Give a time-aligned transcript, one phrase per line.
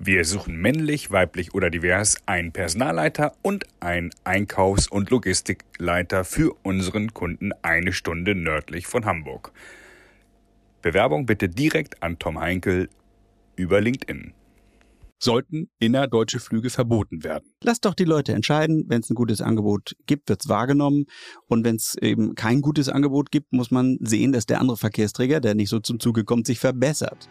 [0.00, 7.12] Wir suchen männlich, weiblich oder divers einen Personalleiter und einen Einkaufs- und Logistikleiter für unseren
[7.14, 9.52] Kunden eine Stunde nördlich von Hamburg.
[10.82, 12.88] Bewerbung bitte direkt an Tom Heinkel
[13.56, 14.34] über LinkedIn.
[15.18, 17.52] Sollten innerdeutsche Flüge verboten werden?
[17.64, 18.84] Lass doch die Leute entscheiden.
[18.86, 21.06] Wenn es ein gutes Angebot gibt, wird es wahrgenommen.
[21.48, 25.40] Und wenn es eben kein gutes Angebot gibt, muss man sehen, dass der andere Verkehrsträger,
[25.40, 27.28] der nicht so zum Zuge kommt, sich verbessert.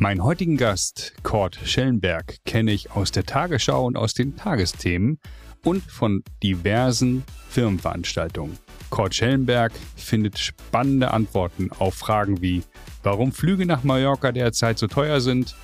[0.00, 5.18] Meinen heutigen Gast, Kurt Schellenberg, kenne ich aus der Tagesschau und aus den Tagesthemen
[5.64, 8.56] und von diversen Firmenveranstaltungen.
[8.90, 12.62] Kurt Schellenberg findet spannende Antworten auf Fragen wie,
[13.02, 15.56] warum Flüge nach Mallorca derzeit so teuer sind,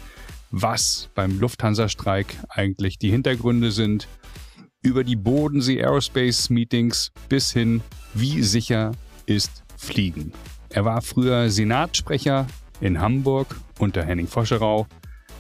[0.51, 4.09] was beim Lufthansa-Streik eigentlich die Hintergründe sind,
[4.83, 7.83] über die Bodensee Aerospace Meetings bis hin,
[8.15, 8.91] wie sicher
[9.27, 10.33] ist Fliegen.
[10.71, 12.49] Er war früher Senatssprecher
[12.85, 14.87] in Hamburg unter Henning Foscherau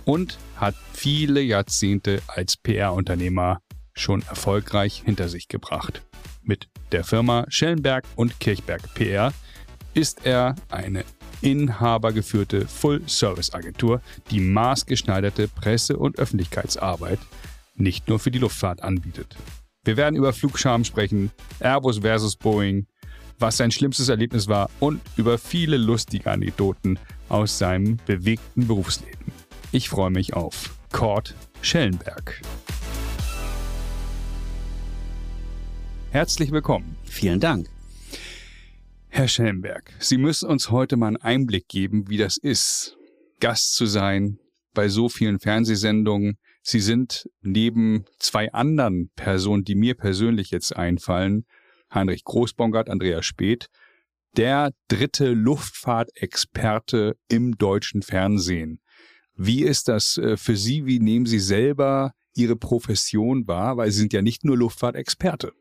[0.07, 3.61] und hat viele Jahrzehnte als PR-Unternehmer
[3.93, 6.03] schon erfolgreich hinter sich gebracht.
[6.43, 9.33] Mit der Firma Schellenberg und Kirchberg PR
[9.93, 11.05] ist er eine
[11.43, 17.19] inhabergeführte Full-Service-Agentur, die maßgeschneiderte Presse- und Öffentlichkeitsarbeit
[17.75, 19.37] nicht nur für die Luftfahrt anbietet.
[19.85, 22.87] Wir werden über Flugscham sprechen, Airbus versus Boeing,
[23.39, 26.99] was sein schlimmstes Erlebnis war und über viele lustige Anekdoten
[27.35, 29.33] aus seinem bewegten Berufsleben.
[29.73, 32.41] Ich freue mich auf Kurt Schellenberg.
[36.13, 36.97] Herzlich willkommen.
[37.03, 37.69] Vielen Dank.
[39.09, 42.97] Herr Schellenberg, Sie müssen uns heute mal einen Einblick geben, wie das ist,
[43.41, 44.39] Gast zu sein
[44.73, 46.39] bei so vielen Fernsehsendungen.
[46.63, 51.47] Sie sind neben zwei anderen Personen, die mir persönlich jetzt einfallen,
[51.93, 53.71] Heinrich Großbongard, Andreas Speth,
[54.37, 58.81] der dritte Luftfahrtexperte im deutschen Fernsehen.
[59.37, 60.87] Wie ist das äh, für Sie?
[60.87, 63.77] Wie nehmen Sie selber Ihre Profession wahr?
[63.77, 65.53] Weil Sie sind ja nicht nur Luftfahrtexperte.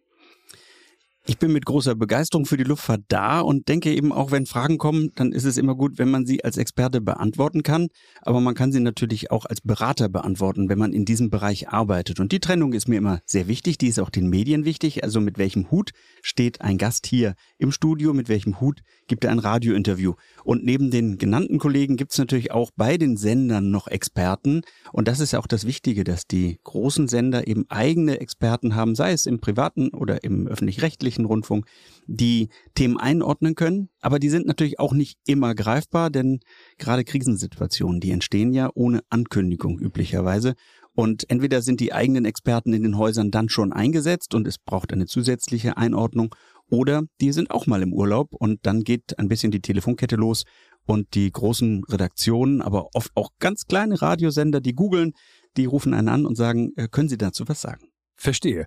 [1.26, 4.78] Ich bin mit großer Begeisterung für die Luftfahrt da und denke eben auch, wenn Fragen
[4.78, 7.88] kommen, dann ist es immer gut, wenn man sie als Experte beantworten kann.
[8.24, 12.20] Aber man kann sie natürlich auch als Berater beantworten, wenn man in diesem Bereich arbeitet.
[12.20, 13.78] Und die Trennung ist mir immer sehr wichtig.
[13.78, 15.06] Die ist auch den Medien wichtig.
[15.06, 18.14] Also mit welchem Hut steht ein Gast hier im Studio?
[18.14, 20.16] Mit welchem Hut gibt er ein Radiointerview?
[20.44, 24.64] Und neben den genannten Kollegen gibt es natürlich auch bei den Sendern noch Experten.
[24.92, 28.94] Und das ist ja auch das Wichtige, dass die großen Sender eben eigene Experten haben,
[28.94, 31.66] sei es im privaten oder im öffentlich-rechtlichen öffentlichen Rundfunk,
[32.06, 33.90] die Themen einordnen können.
[34.02, 36.40] Aber die sind natürlich auch nicht immer greifbar, denn
[36.78, 40.54] gerade Krisensituationen, die entstehen ja ohne Ankündigung üblicherweise.
[40.96, 44.94] Und entweder sind die eigenen Experten in den Häusern dann schon eingesetzt und es braucht
[44.94, 46.36] eine zusätzliche Einordnung,
[46.70, 50.44] oder die sind auch mal im Urlaub und dann geht ein bisschen die Telefonkette los
[50.86, 55.12] und die großen Redaktionen, aber oft auch ganz kleine Radiosender, die googeln,
[55.58, 57.90] die rufen einen an und sagen, äh, können Sie dazu was sagen?
[58.16, 58.66] Verstehe.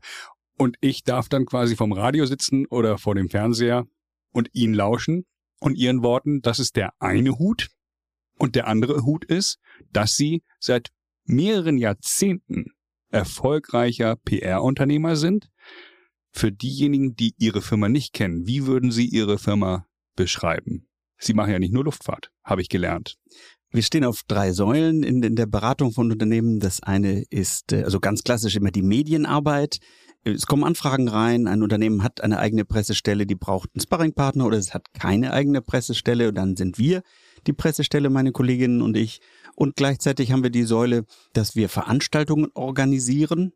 [0.56, 3.86] Und ich darf dann quasi vom Radio sitzen oder vor dem Fernseher
[4.32, 5.26] und ihn lauschen
[5.60, 7.68] und ihren Worten, das ist der eine Hut.
[8.38, 9.58] Und der andere Hut ist,
[9.92, 10.90] dass sie seit
[11.24, 12.66] mehreren Jahrzehnten
[13.10, 15.48] erfolgreicher PR-Unternehmer sind.
[16.32, 19.86] Für diejenigen, die ihre Firma nicht kennen, wie würden Sie Ihre Firma
[20.16, 20.86] beschreiben?
[21.18, 23.16] Sie machen ja nicht nur Luftfahrt, habe ich gelernt.
[23.70, 26.60] Wir stehen auf drei Säulen in, in, der Beratung von Unternehmen.
[26.60, 29.78] Das eine ist äh, also ganz klassisch immer die Medienarbeit.
[30.34, 34.58] Es kommen Anfragen rein, ein Unternehmen hat eine eigene Pressestelle, die braucht einen Sparringpartner oder
[34.58, 37.02] es hat keine eigene Pressestelle und dann sind wir
[37.46, 39.20] die Pressestelle, meine Kolleginnen und ich.
[39.54, 43.52] Und gleichzeitig haben wir die Säule, dass wir Veranstaltungen organisieren.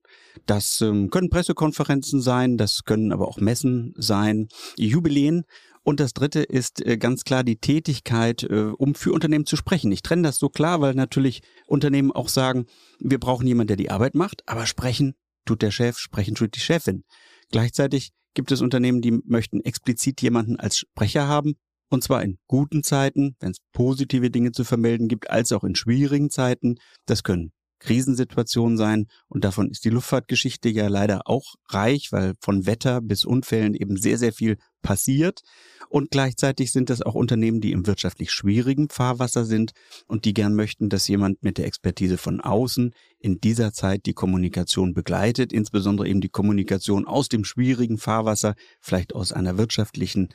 [0.47, 4.47] Das ähm, können Pressekonferenzen sein, das können aber auch Messen sein,
[4.79, 5.47] Jubiläen.
[5.83, 9.91] Und das dritte ist äh, ganz klar die Tätigkeit, äh, um für Unternehmen zu sprechen.
[9.91, 12.67] Ich trenne das so klar, weil natürlich Unternehmen auch sagen,
[13.01, 15.15] wir brauchen jemanden, der die Arbeit macht, aber sprechen
[15.51, 17.03] tut der Chef, sprechen tut die Chefin.
[17.51, 21.55] Gleichzeitig gibt es Unternehmen, die möchten explizit jemanden als Sprecher haben,
[21.89, 25.75] und zwar in guten Zeiten, wenn es positive Dinge zu vermelden gibt, als auch in
[25.75, 26.77] schwierigen Zeiten.
[27.05, 27.51] Das können
[27.81, 33.25] Krisensituationen sein und davon ist die Luftfahrtgeschichte ja leider auch reich, weil von Wetter bis
[33.25, 35.41] Unfällen eben sehr, sehr viel passiert.
[35.89, 39.73] Und gleichzeitig sind das auch Unternehmen, die im wirtschaftlich schwierigen Fahrwasser sind
[40.07, 44.13] und die gern möchten, dass jemand mit der Expertise von außen in dieser Zeit die
[44.13, 50.29] Kommunikation begleitet, insbesondere eben die Kommunikation aus dem schwierigen Fahrwasser, vielleicht aus einer wirtschaftlichen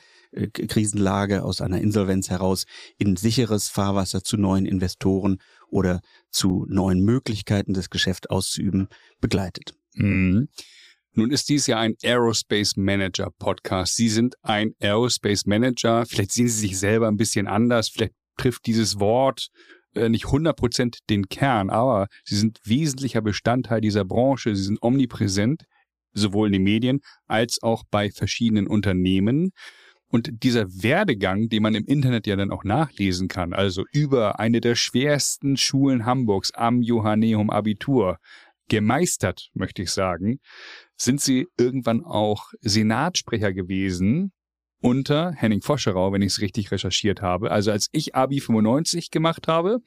[0.52, 2.64] Krisenlage, aus einer Insolvenz heraus,
[2.98, 5.38] in sicheres Fahrwasser zu neuen Investoren
[5.68, 6.00] oder
[6.30, 8.88] zu neuen Möglichkeiten, das Geschäft auszuüben,
[9.20, 9.74] begleitet.
[9.94, 10.48] Mhm.
[11.12, 13.96] Nun ist dies ja ein Aerospace Manager Podcast.
[13.96, 16.04] Sie sind ein Aerospace Manager.
[16.04, 17.88] Vielleicht sehen Sie sich selber ein bisschen anders.
[17.88, 19.48] Vielleicht trifft dieses Wort
[19.94, 24.54] äh, nicht 100% den Kern, aber sie sind wesentlicher Bestandteil dieser Branche.
[24.54, 25.64] Sie sind omnipräsent,
[26.12, 29.52] sowohl in den Medien als auch bei verschiedenen Unternehmen.
[30.08, 34.60] Und dieser Werdegang, den man im Internet ja dann auch nachlesen kann, also über eine
[34.60, 38.18] der schwersten Schulen Hamburgs am Johanneum Abitur,
[38.68, 40.40] gemeistert, möchte ich sagen,
[40.96, 44.32] sind sie irgendwann auch Senatsprecher gewesen
[44.80, 47.50] unter Henning Foscherau, wenn ich es richtig recherchiert habe.
[47.50, 49.78] Also als ich Abi 95 gemacht habe,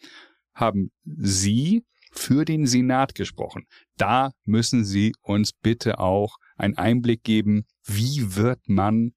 [0.54, 3.66] haben Sie für den Senat gesprochen.
[3.98, 9.14] Da müssen Sie uns bitte auch einen Einblick geben, wie wird man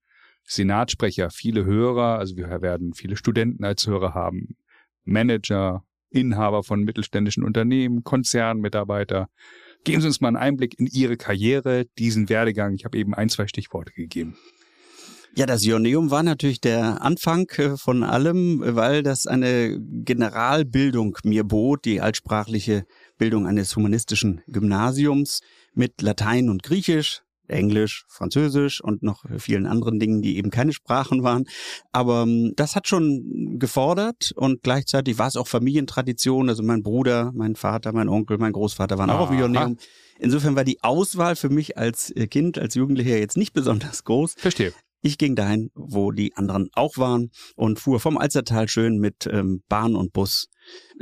[0.55, 4.57] Senatsprecher, viele Hörer, also wir werden viele Studenten als Hörer haben,
[5.05, 9.29] Manager, Inhaber von mittelständischen Unternehmen, Konzernmitarbeiter.
[9.85, 12.75] Geben Sie uns mal einen Einblick in Ihre Karriere, diesen Werdegang.
[12.75, 14.37] Ich habe eben ein, zwei Stichworte gegeben.
[15.35, 21.43] Ja, das Ioneum war natürlich der Anfang äh, von allem, weil das eine Generalbildung mir
[21.43, 22.85] bot, die altsprachliche
[23.17, 25.41] Bildung eines humanistischen Gymnasiums
[25.73, 27.23] mit Latein und Griechisch,
[27.53, 31.45] Englisch, Französisch und noch vielen anderen Dingen, die eben keine Sprachen waren.
[31.93, 36.49] Aber ähm, das hat schon gefordert und gleichzeitig war es auch Familientradition.
[36.49, 39.77] Also mein Bruder, mein Vater, mein Onkel, mein Großvater waren auch auf Ioneum.
[40.19, 44.35] Insofern war die Auswahl für mich als äh, Kind, als Jugendlicher jetzt nicht besonders groß.
[44.37, 44.73] Verstehe.
[45.05, 49.63] Ich ging dahin, wo die anderen auch waren und fuhr vom Alzertal schön mit ähm,
[49.69, 50.47] Bahn und Bus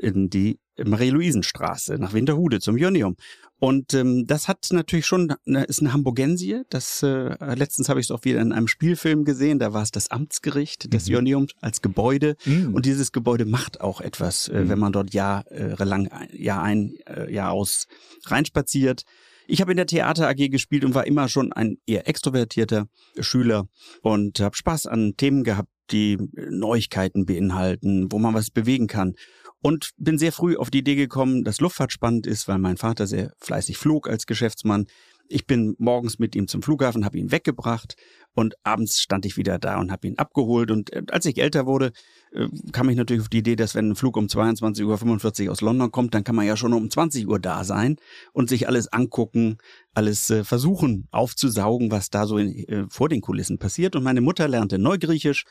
[0.01, 3.17] in die Marie-Louisen-Straße nach Winterhude zum Ionium.
[3.61, 6.63] Und ähm, das hat natürlich schon, ist eine Hamburgensie.
[6.71, 9.59] Das äh, letztens habe ich es auch wieder in einem Spielfilm gesehen.
[9.59, 11.13] Da war es das Amtsgericht des mhm.
[11.13, 12.37] Ioniums als Gebäude.
[12.47, 12.73] Mhm.
[12.73, 14.69] Und dieses Gebäude macht auch etwas, äh, mhm.
[14.71, 17.87] wenn man dort jahrelang, Jahr ein, äh, Jahr aus
[18.25, 19.05] reinspaziert.
[19.47, 22.87] Ich habe in der Theater AG gespielt und war immer schon ein eher extrovertierter
[23.19, 23.69] Schüler
[24.01, 29.17] und habe Spaß an Themen gehabt, die Neuigkeiten beinhalten, wo man was bewegen kann.
[29.63, 33.07] Und bin sehr früh auf die Idee gekommen, dass Luftfahrt spannend ist, weil mein Vater
[33.07, 34.87] sehr fleißig flog als Geschäftsmann.
[35.33, 37.95] Ich bin morgens mit ihm zum Flughafen, habe ihn weggebracht
[38.35, 40.73] und abends stand ich wieder da und habe ihn abgeholt.
[40.73, 41.93] Und äh, als ich älter wurde,
[42.33, 45.61] äh, kam ich natürlich auf die Idee, dass wenn ein Flug um 22.45 Uhr aus
[45.61, 47.97] London kommt, dann kann man ja schon um 20 Uhr da sein
[48.33, 49.59] und sich alles angucken,
[49.95, 53.95] alles äh, versuchen aufzusaugen, was da so in, vor den Kulissen passiert.
[53.95, 55.45] Und meine Mutter lernte Neugriechisch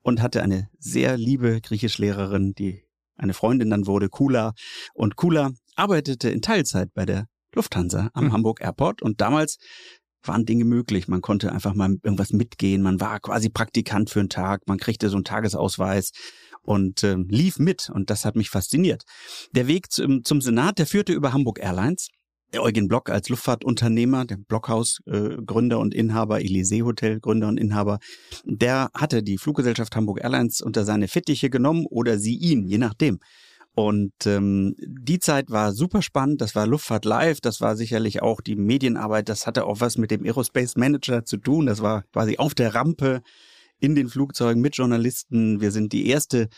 [0.00, 2.85] und hatte eine sehr liebe Griechischlehrerin, die
[3.16, 4.52] eine Freundin dann wurde, Kula.
[4.94, 8.32] Und Kula arbeitete in Teilzeit bei der Lufthansa am mhm.
[8.32, 9.58] Hamburg Airport und damals
[10.22, 11.08] waren Dinge möglich.
[11.08, 12.82] Man konnte einfach mal irgendwas mitgehen.
[12.82, 14.62] Man war quasi Praktikant für einen Tag.
[14.66, 16.10] Man kriegte so einen Tagesausweis
[16.62, 17.90] und äh, lief mit.
[17.90, 19.04] Und das hat mich fasziniert.
[19.52, 22.08] Der Weg zum, zum Senat, der führte über Hamburg Airlines.
[22.54, 27.98] Eugen Block als Luftfahrtunternehmer, der Blockhaus äh, Gründer und Inhaber, Elysee Hotel Gründer und Inhaber,
[28.44, 33.18] der hatte die Fluggesellschaft Hamburg Airlines unter seine Fittiche genommen oder sie ihn, je nachdem.
[33.74, 36.40] Und ähm, die Zeit war super spannend.
[36.40, 37.42] Das war Luftfahrt Live.
[37.42, 39.28] Das war sicherlich auch die Medienarbeit.
[39.28, 41.66] Das hatte auch was mit dem Aerospace Manager zu tun.
[41.66, 43.20] Das war quasi auf der Rampe
[43.78, 45.60] in den Flugzeugen mit Journalisten.
[45.60, 46.48] Wir sind die erste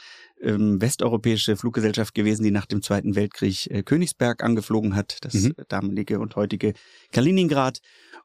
[0.43, 5.55] ähm, westeuropäische Fluggesellschaft gewesen, die nach dem Zweiten Weltkrieg äh, Königsberg angeflogen hat, das mhm.
[5.69, 6.75] damalige und heutige
[7.13, 7.79] Kaliningrad.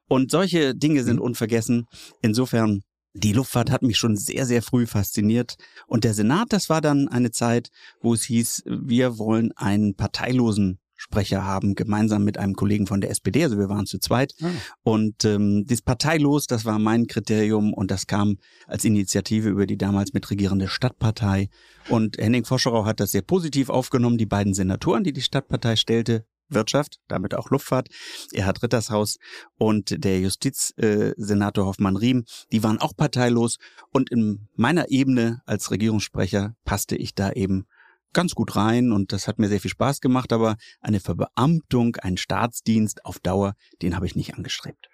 [0.08, 1.24] Und solche Dinge sind mhm.
[1.24, 1.86] unvergessen.
[2.22, 2.82] Insofern
[3.14, 5.56] die Luftfahrt hat mich schon sehr, sehr früh fasziniert.
[5.86, 7.70] Und der Senat, das war dann eine Zeit,
[8.02, 13.10] wo es hieß, wir wollen einen parteilosen Sprecher haben, gemeinsam mit einem Kollegen von der
[13.10, 13.44] SPD.
[13.44, 14.34] Also wir waren zu zweit.
[14.42, 14.48] Ah.
[14.84, 19.78] Und ähm, das Parteilos, das war mein Kriterium und das kam als Initiative über die
[19.78, 21.50] damals mitregierende Stadtpartei.
[21.90, 24.18] Und Henning Foscherau hat das sehr positiv aufgenommen.
[24.18, 27.90] Die beiden Senatoren, die die Stadtpartei stellte, Wirtschaft, damit auch Luftfahrt,
[28.32, 29.18] Erhard Rittershaus
[29.58, 33.58] und der Justizsenator äh, Hoffmann Riem, die waren auch parteilos
[33.92, 37.66] und in meiner Ebene als Regierungssprecher passte ich da eben
[38.14, 42.18] ganz gut rein und das hat mir sehr viel Spaß gemacht, aber eine Verbeamtung, einen
[42.18, 44.90] Staatsdienst auf Dauer, den habe ich nicht angestrebt.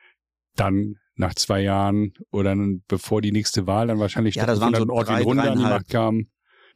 [0.56, 2.56] Dann nach zwei Jahren oder
[2.88, 5.64] bevor die nächste Wahl dann wahrscheinlich ja, das waren so Ort drei, Runde an die
[5.64, 6.28] Macht kam,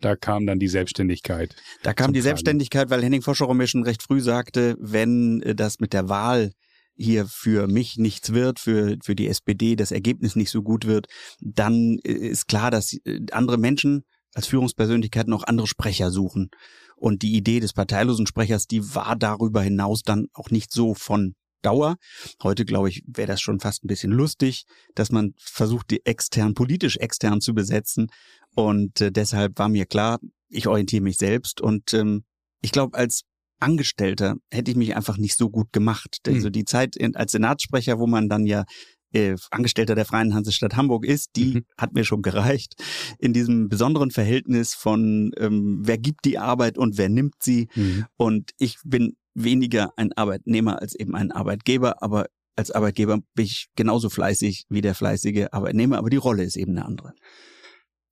[0.02, 1.56] da kam dann die Selbstständigkeit.
[1.82, 2.24] Da kam die Tragen.
[2.24, 6.52] Selbstständigkeit, weil Henning Foscherau mir schon recht früh sagte, wenn äh, das mit der Wahl
[6.96, 11.08] hier für mich nichts wird, für, für die SPD das Ergebnis nicht so gut wird,
[11.40, 16.50] dann äh, ist klar, dass äh, andere Menschen als Führungspersönlichkeit noch andere Sprecher suchen.
[16.96, 21.36] Und die Idee des parteilosen Sprechers, die war darüber hinaus dann auch nicht so von
[21.62, 21.96] Dauer.
[22.42, 26.54] Heute, glaube ich, wäre das schon fast ein bisschen lustig, dass man versucht, die extern,
[26.54, 28.08] politisch extern zu besetzen.
[28.54, 31.62] Und äh, deshalb war mir klar, ich orientiere mich selbst.
[31.62, 32.26] Und ähm,
[32.62, 33.24] ich glaube, als
[33.60, 36.20] Angestellter hätte ich mich einfach nicht so gut gemacht.
[36.28, 38.66] Also die Zeit als Senatssprecher, wo man dann ja
[39.14, 41.66] äh, Angestellter der Freien Hansestadt Hamburg ist, die mhm.
[41.78, 42.76] hat mir schon gereicht.
[43.20, 47.70] In diesem besonderen Verhältnis von ähm, wer gibt die Arbeit und wer nimmt sie.
[47.76, 48.06] Mhm.
[48.18, 53.68] Und ich bin weniger ein Arbeitnehmer als eben ein Arbeitgeber, aber als Arbeitgeber bin ich
[53.76, 57.14] genauso fleißig wie der fleißige Arbeitnehmer, aber die Rolle ist eben eine andere.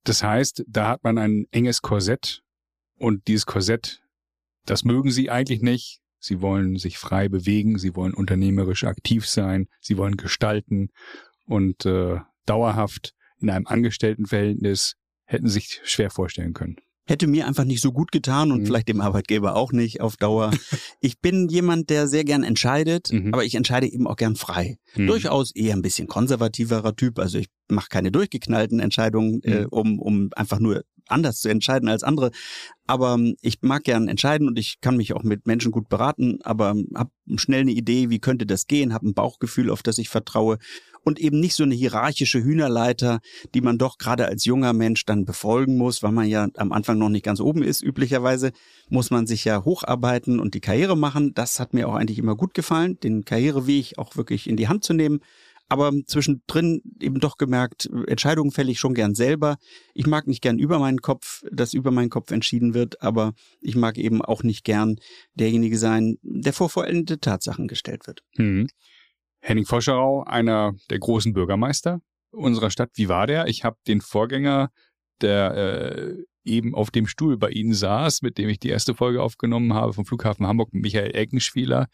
[0.04, 2.42] Das heißt, da hat man ein enges Korsett
[2.98, 4.02] und dieses Korsett,
[4.66, 6.01] das mögen Sie eigentlich nicht.
[6.24, 10.90] Sie wollen sich frei bewegen, Sie wollen unternehmerisch aktiv sein, Sie wollen gestalten
[11.46, 17.80] und äh, dauerhaft in einem Angestelltenverhältnis hätten sich schwer vorstellen können hätte mir einfach nicht
[17.80, 18.66] so gut getan und mhm.
[18.66, 20.50] vielleicht dem Arbeitgeber auch nicht auf Dauer.
[21.00, 23.34] ich bin jemand, der sehr gern entscheidet, mhm.
[23.34, 24.78] aber ich entscheide eben auch gern frei.
[24.94, 25.08] Mhm.
[25.08, 27.18] Durchaus eher ein bisschen konservativerer Typ.
[27.18, 29.66] Also ich mache keine durchgeknallten Entscheidungen, äh, mhm.
[29.70, 32.30] um, um einfach nur anders zu entscheiden als andere.
[32.86, 36.40] Aber ähm, ich mag gern entscheiden und ich kann mich auch mit Menschen gut beraten,
[36.42, 39.98] aber ähm, habe schnell eine Idee, wie könnte das gehen, habe ein Bauchgefühl, auf das
[39.98, 40.58] ich vertraue
[41.04, 43.20] und eben nicht so eine hierarchische Hühnerleiter,
[43.54, 46.98] die man doch gerade als junger Mensch dann befolgen muss, weil man ja am Anfang
[46.98, 47.82] noch nicht ganz oben ist.
[47.82, 48.52] Üblicherweise
[48.88, 51.34] muss man sich ja hocharbeiten und die Karriere machen.
[51.34, 54.84] Das hat mir auch eigentlich immer gut gefallen, den Karriereweg auch wirklich in die Hand
[54.84, 55.20] zu nehmen
[55.72, 59.56] aber zwischendrin eben doch gemerkt, Entscheidungen fälle ich schon gern selber.
[59.94, 63.74] Ich mag nicht gern über meinen Kopf, dass über meinen Kopf entschieden wird, aber ich
[63.74, 64.96] mag eben auch nicht gern
[65.32, 68.20] derjenige sein, der vor vollendete Tatsachen gestellt wird.
[68.36, 68.68] Hm.
[69.40, 72.02] Henning Foscherau, einer der großen Bürgermeister
[72.32, 72.90] unserer Stadt.
[72.94, 73.46] Wie war der?
[73.46, 74.68] Ich habe den Vorgänger,
[75.22, 79.22] der äh, eben auf dem Stuhl bei Ihnen saß, mit dem ich die erste Folge
[79.22, 81.88] aufgenommen habe vom Flughafen Hamburg, Michael Eckenspieler,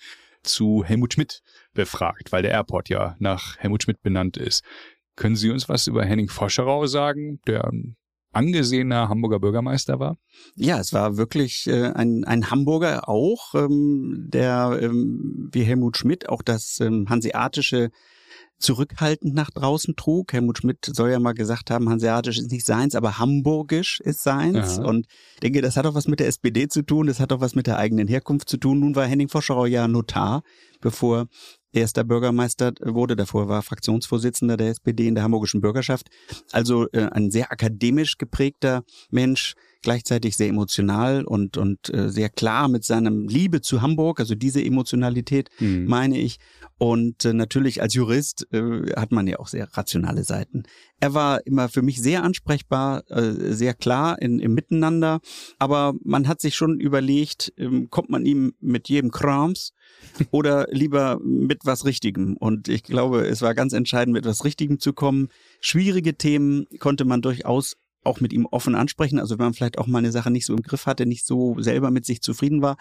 [0.48, 1.42] zu Helmut Schmidt
[1.74, 4.64] befragt, weil der Airport ja nach Helmut Schmidt benannt ist.
[5.16, 7.70] Können Sie uns was über Henning Foscherau sagen, der
[8.32, 10.16] angesehener Hamburger Bürgermeister war?
[10.54, 16.28] Ja, es war wirklich äh, ein, ein Hamburger auch, ähm, der ähm, wie Helmut Schmidt
[16.28, 17.90] auch das ähm, hanseatische
[18.58, 20.32] zurückhaltend nach draußen trug.
[20.32, 24.78] Helmut Schmidt soll ja mal gesagt haben, hanseatisch ist nicht seins, aber hamburgisch ist seins.
[24.78, 24.84] Ja.
[24.84, 27.40] Und ich denke, das hat auch was mit der SPD zu tun, das hat auch
[27.40, 28.80] was mit der eigenen Herkunft zu tun.
[28.80, 30.42] Nun war Henning Foscherau ja Notar,
[30.80, 31.26] bevor
[31.72, 33.16] erster Bürgermeister wurde.
[33.16, 36.08] Davor war Fraktionsvorsitzender der SPD in der hamburgischen Bürgerschaft.
[36.52, 42.68] Also äh, ein sehr akademisch geprägter Mensch, gleichzeitig sehr emotional und, und äh, sehr klar
[42.68, 45.86] mit seinem Liebe zu Hamburg, also diese Emotionalität mhm.
[45.86, 46.38] meine ich.
[46.78, 50.64] Und äh, natürlich als Jurist äh, hat man ja auch sehr rationale Seiten.
[51.00, 55.20] Er war immer für mich sehr ansprechbar, äh, sehr klar in, im Miteinander,
[55.58, 59.72] aber man hat sich schon überlegt, äh, kommt man ihm mit jedem Krams
[60.30, 62.36] oder lieber mit was Richtigem.
[62.36, 65.28] Und ich glaube, es war ganz entscheidend, mit was Richtigem zu kommen.
[65.60, 69.18] Schwierige Themen konnte man durchaus auch mit ihm offen ansprechen.
[69.18, 71.56] Also wenn man vielleicht auch mal eine Sache nicht so im Griff hatte, nicht so
[71.58, 72.76] selber mit sich zufrieden war,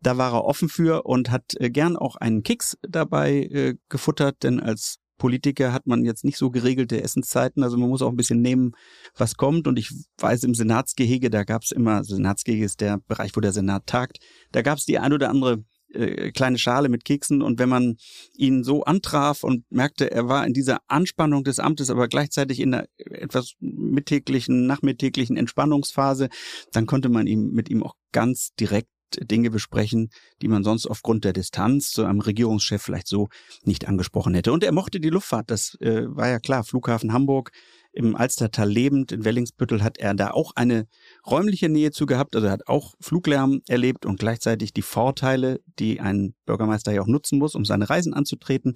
[0.00, 4.42] da war er offen für und hat äh, gern auch einen Keks dabei äh, gefuttert,
[4.42, 8.16] denn als Politiker hat man jetzt nicht so geregelte Essenszeiten, also man muss auch ein
[8.16, 8.72] bisschen nehmen,
[9.16, 9.66] was kommt.
[9.66, 13.52] Und ich weiß, im Senatsgehege, da gab es immer, Senatsgehege ist der Bereich, wo der
[13.52, 14.18] Senat tagt,
[14.52, 17.42] da gab es die ein oder andere äh, kleine Schale mit Keksen.
[17.42, 17.96] Und wenn man
[18.34, 22.74] ihn so antraf und merkte, er war in dieser Anspannung des Amtes, aber gleichzeitig in
[22.74, 26.28] einer etwas mittäglichen, nachmittäglichen Entspannungsphase,
[26.72, 30.10] dann konnte man ihm mit ihm auch ganz direkt Dinge besprechen,
[30.42, 33.28] die man sonst aufgrund der Distanz zu einem Regierungschef vielleicht so
[33.64, 34.52] nicht angesprochen hätte.
[34.52, 37.50] Und er mochte die Luftfahrt, das äh, war ja klar, Flughafen Hamburg,
[37.92, 40.86] im Alstertal lebend, in Wellingsbüttel hat er da auch eine
[41.26, 46.00] räumliche Nähe zu gehabt, also er hat auch Fluglärm erlebt und gleichzeitig die Vorteile, die
[46.00, 48.74] ein Bürgermeister ja auch nutzen muss, um seine Reisen anzutreten.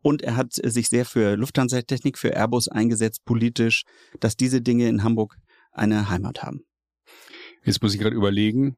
[0.00, 3.84] Und er hat sich sehr für Lufthansa-Technik, für Airbus eingesetzt, politisch,
[4.20, 5.36] dass diese Dinge in Hamburg
[5.72, 6.64] eine Heimat haben.
[7.64, 8.76] Jetzt muss ich gerade überlegen,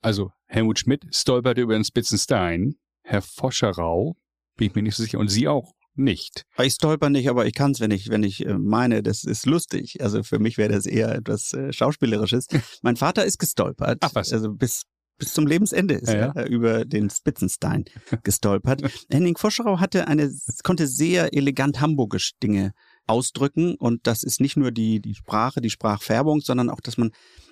[0.00, 4.16] also Helmut Schmidt stolperte über den Spitzenstein, Herr Foscherau,
[4.56, 6.44] bin ich mir nicht so sicher, und Sie auch nicht.
[6.58, 9.46] Ich stolper nicht, aber ich kann es, wenn ich, wenn ich äh, meine, das ist
[9.46, 10.02] lustig.
[10.02, 12.46] Also für mich wäre das eher etwas äh, Schauspielerisches.
[12.82, 13.98] mein Vater ist gestolpert.
[14.00, 14.32] Ach was.
[14.32, 14.82] Also bis
[15.18, 17.84] bis zum Lebensende ist ja, er über den Spitzenstein
[18.22, 18.82] gestolpert.
[19.10, 22.72] Henning Foscherau hatte eine, konnte sehr elegant hamburgisch Dinge
[23.06, 27.10] ausdrücken und das ist nicht nur die, die Sprache, die Sprachfärbung, sondern auch, dass man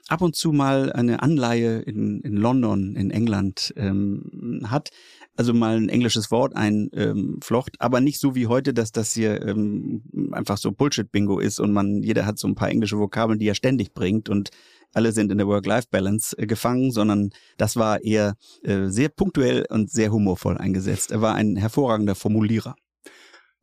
[0.09, 4.91] ab und zu mal eine Anleihe in, in London, in England ähm, hat
[5.37, 9.43] also mal ein englisches Wort einflocht, ähm, aber nicht so wie heute, dass das hier
[9.47, 10.03] ähm,
[10.33, 13.55] einfach so Bullshit-Bingo ist und man, jeder hat so ein paar englische Vokabeln, die er
[13.55, 14.51] ständig bringt und
[14.93, 19.91] alle sind in der Work-Life-Balance äh, gefangen, sondern das war eher äh, sehr punktuell und
[19.91, 21.13] sehr humorvoll eingesetzt.
[21.13, 22.75] Er war ein hervorragender Formulierer.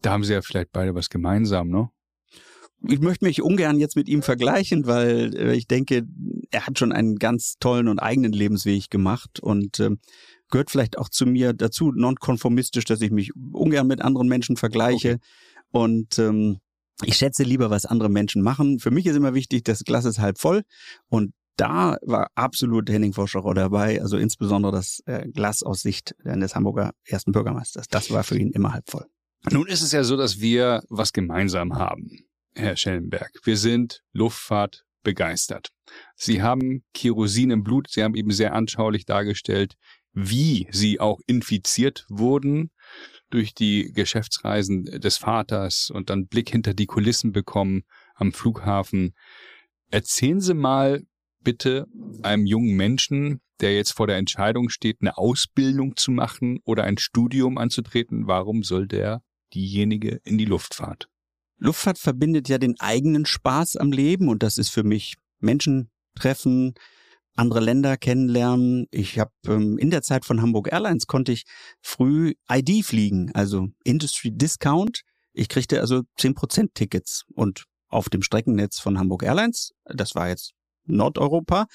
[0.02, 1.90] Da haben sie ja vielleicht beide was gemeinsam, ne?
[2.88, 6.04] ich möchte mich ungern jetzt mit ihm vergleichen, weil äh, ich denke,
[6.52, 9.92] er hat schon einen ganz tollen und eigenen Lebensweg gemacht und äh,
[10.54, 15.16] gehört vielleicht auch zu mir dazu, nonkonformistisch, dass ich mich ungern mit anderen Menschen vergleiche.
[15.16, 15.20] Okay.
[15.72, 16.60] Und ähm,
[17.04, 18.80] ich schätze lieber, was andere Menschen machen.
[18.80, 20.62] Für mich ist immer wichtig, das Glas ist halb voll
[21.10, 26.56] und da war absolut Henning Forscher dabei, also insbesondere das äh, Glas aus Sicht des
[26.56, 27.88] Hamburger ersten Bürgermeisters.
[27.88, 29.06] Das war für ihn immer halb voll.
[29.52, 33.32] Nun ist es ja so, dass wir was gemeinsam haben, Herr Schellenberg.
[33.44, 35.70] Wir sind Luftfahrt begeistert.
[36.16, 37.88] Sie haben Kerosin im Blut.
[37.90, 39.76] Sie haben eben sehr anschaulich dargestellt,
[40.14, 42.72] wie sie auch infiziert wurden
[43.30, 47.84] durch die Geschäftsreisen des Vaters und dann Blick hinter die Kulissen bekommen
[48.16, 49.16] am Flughafen.
[49.90, 51.02] Erzählen Sie mal
[51.44, 51.88] bitte
[52.22, 56.98] einem jungen Menschen, der jetzt vor der Entscheidung steht, eine Ausbildung zu machen oder ein
[56.98, 61.08] Studium anzutreten, warum soll der diejenige in die Luftfahrt?
[61.58, 66.74] Luftfahrt verbindet ja den eigenen Spaß am Leben und das ist für mich Menschen treffen,
[67.36, 68.88] andere Länder kennenlernen.
[68.92, 71.46] Ich habe ähm, in der Zeit von Hamburg Airlines konnte ich
[71.82, 75.02] früh ID fliegen, also Industry Discount.
[75.34, 80.54] Ich kriegte also 10% Tickets und auf dem Streckennetz von Hamburg Airlines, das war jetzt
[80.86, 81.68] Nordeuropa,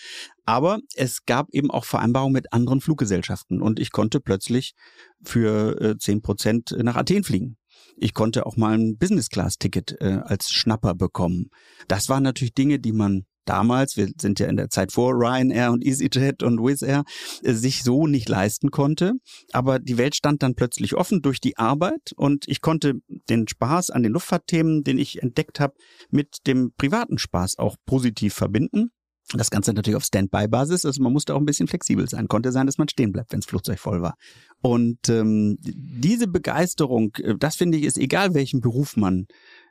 [0.45, 4.75] aber es gab eben auch Vereinbarungen mit anderen Fluggesellschaften und ich konnte plötzlich
[5.23, 7.57] für äh, 10% nach Athen fliegen.
[7.97, 11.51] Ich konnte auch mal ein Business-Class-Ticket äh, als Schnapper bekommen.
[11.89, 15.73] Das waren natürlich Dinge, die man damals, wir sind ja in der Zeit vor Ryanair
[15.73, 17.05] und EasyJet und Wizz Air,
[17.43, 19.15] äh, sich so nicht leisten konnte.
[19.53, 22.95] Aber die Welt stand dann plötzlich offen durch die Arbeit und ich konnte
[23.29, 25.75] den Spaß an den Luftfahrtthemen, den ich entdeckt habe,
[26.11, 28.91] mit dem privaten Spaß auch positiv verbinden.
[29.35, 32.29] Das Ganze natürlich auf Standby-Basis, also man musste auch ein bisschen flexibel sein.
[32.29, 34.15] Konnte sein, dass man stehen bleibt, wenn das Flugzeug voll war.
[34.63, 39.27] Und ähm, diese Begeisterung, äh, das finde ich, ist egal, welchen Beruf man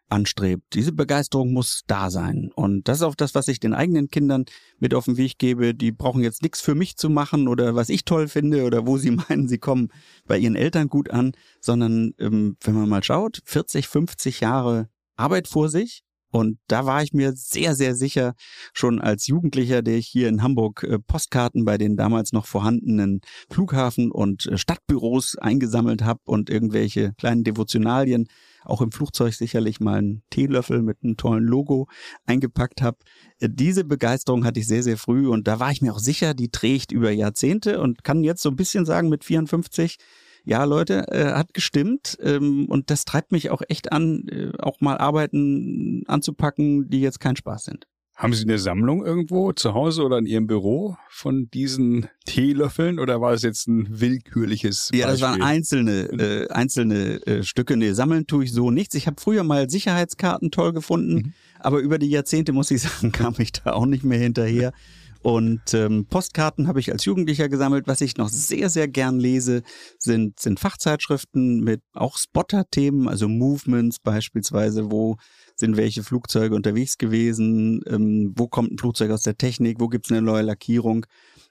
[0.10, 0.64] anstrebt.
[0.74, 2.52] Diese Begeisterung muss da sein.
[2.56, 4.46] Und das ist auch das, was ich den eigenen Kindern
[4.80, 5.74] mit auf den Weg gebe.
[5.74, 8.98] Die brauchen jetzt nichts für mich zu machen oder was ich toll finde oder wo
[8.98, 9.90] sie meinen, sie kommen
[10.26, 15.48] bei ihren Eltern gut an, sondern ähm, wenn man mal schaut, 40, 50 Jahre Arbeit
[15.48, 18.34] vor sich und da war ich mir sehr, sehr sicher,
[18.74, 23.22] schon als Jugendlicher, der ich hier in Hamburg äh, Postkarten bei den damals noch vorhandenen
[23.50, 28.28] Flughafen und äh, Stadtbüros eingesammelt habe und irgendwelche kleinen Devotionalien,
[28.70, 31.88] auch im Flugzeug sicherlich mal einen Teelöffel mit einem tollen Logo
[32.26, 32.98] eingepackt habe.
[33.40, 36.34] Äh, diese Begeisterung hatte ich sehr, sehr früh und da war ich mir auch sicher,
[36.34, 39.98] die trägt über Jahrzehnte und kann jetzt so ein bisschen sagen mit 54,
[40.44, 44.80] ja, Leute, äh, hat gestimmt ähm, und das treibt mich auch echt an, äh, auch
[44.80, 47.88] mal Arbeiten anzupacken, die jetzt kein Spaß sind.
[48.18, 53.22] Haben Sie eine Sammlung irgendwo zu Hause oder in Ihrem Büro von diesen Teelöffeln oder
[53.22, 55.00] war es jetzt ein willkürliches Beispiel?
[55.00, 57.78] Ja, das waren einzelne, äh, einzelne äh, Stücke.
[57.78, 58.96] Nee, sammeln tue ich so nichts.
[58.96, 61.34] Ich habe früher mal Sicherheitskarten toll gefunden, mhm.
[61.60, 64.74] aber über die Jahrzehnte, muss ich sagen, kam ich da auch nicht mehr hinterher.
[65.22, 67.88] Und ähm, Postkarten habe ich als Jugendlicher gesammelt.
[67.88, 69.62] Was ich noch sehr, sehr gern lese,
[70.00, 75.18] sind, sind Fachzeitschriften mit auch Spotter-Themen, also Movements beispielsweise, wo
[75.60, 80.06] sind welche Flugzeuge unterwegs gewesen, ähm, wo kommt ein Flugzeug aus der Technik, wo gibt
[80.06, 81.06] es eine neue Lackierung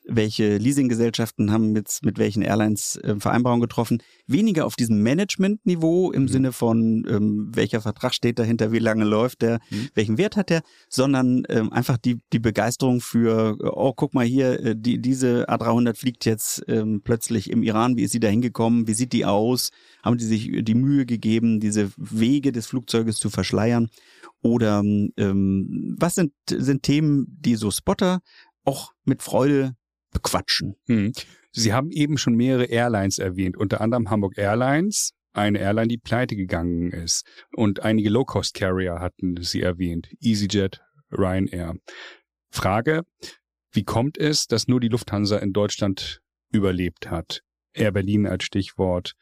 [0.08, 4.02] welche Leasinggesellschaften haben mit, mit welchen Airlines äh, Vereinbarungen getroffen.
[4.26, 6.28] Weniger auf diesem Management-Niveau im mhm.
[6.28, 9.88] Sinne von, ähm, welcher Vertrag steht dahinter, wie lange läuft der, mhm.
[9.94, 14.60] welchen Wert hat der, sondern ähm, einfach die, die Begeisterung für, oh, guck mal hier,
[14.60, 18.86] äh, die, diese A300 fliegt jetzt ähm, plötzlich im Iran, wie ist sie da hingekommen,
[18.86, 19.70] wie sieht die aus,
[20.04, 23.88] haben die sich die Mühe gegeben, diese Wege des Flugzeuges zu verschleiern
[24.42, 28.20] oder ähm, was sind, sind Themen, die so Spotter
[28.64, 29.74] auch mit Freude
[30.16, 30.76] bequatschen.
[30.86, 31.12] Hm.
[31.52, 36.36] Sie haben eben schon mehrere Airlines erwähnt, unter anderem Hamburg Airlines, eine Airline, die pleite
[36.36, 37.26] gegangen ist.
[37.54, 40.80] Und einige Low-Cost-Carrier hatten Sie erwähnt, EasyJet,
[41.12, 41.74] Ryanair.
[42.50, 43.02] Frage,
[43.72, 47.42] wie kommt es, dass nur die Lufthansa in Deutschland überlebt hat?
[47.74, 49.12] Air Berlin als Stichwort.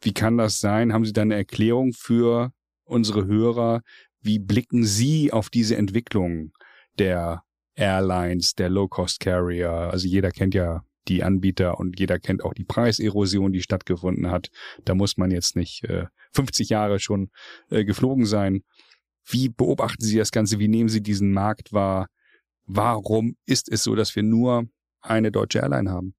[0.00, 0.92] Wie kann das sein?
[0.92, 2.52] Haben Sie da eine Erklärung für
[2.84, 3.82] unsere Hörer?
[4.20, 6.52] Wie blicken Sie auf diese Entwicklung
[6.98, 9.70] der Airlines, der Low-Cost-Carrier.
[9.70, 14.48] Also jeder kennt ja die Anbieter und jeder kennt auch die Preiserosion, die stattgefunden hat.
[14.84, 17.30] Da muss man jetzt nicht äh, 50 Jahre schon
[17.70, 18.62] äh, geflogen sein.
[19.24, 20.58] Wie beobachten Sie das Ganze?
[20.58, 22.06] Wie nehmen Sie diesen Markt wahr?
[22.66, 24.64] Warum ist es so, dass wir nur
[25.00, 26.14] eine deutsche Airline haben?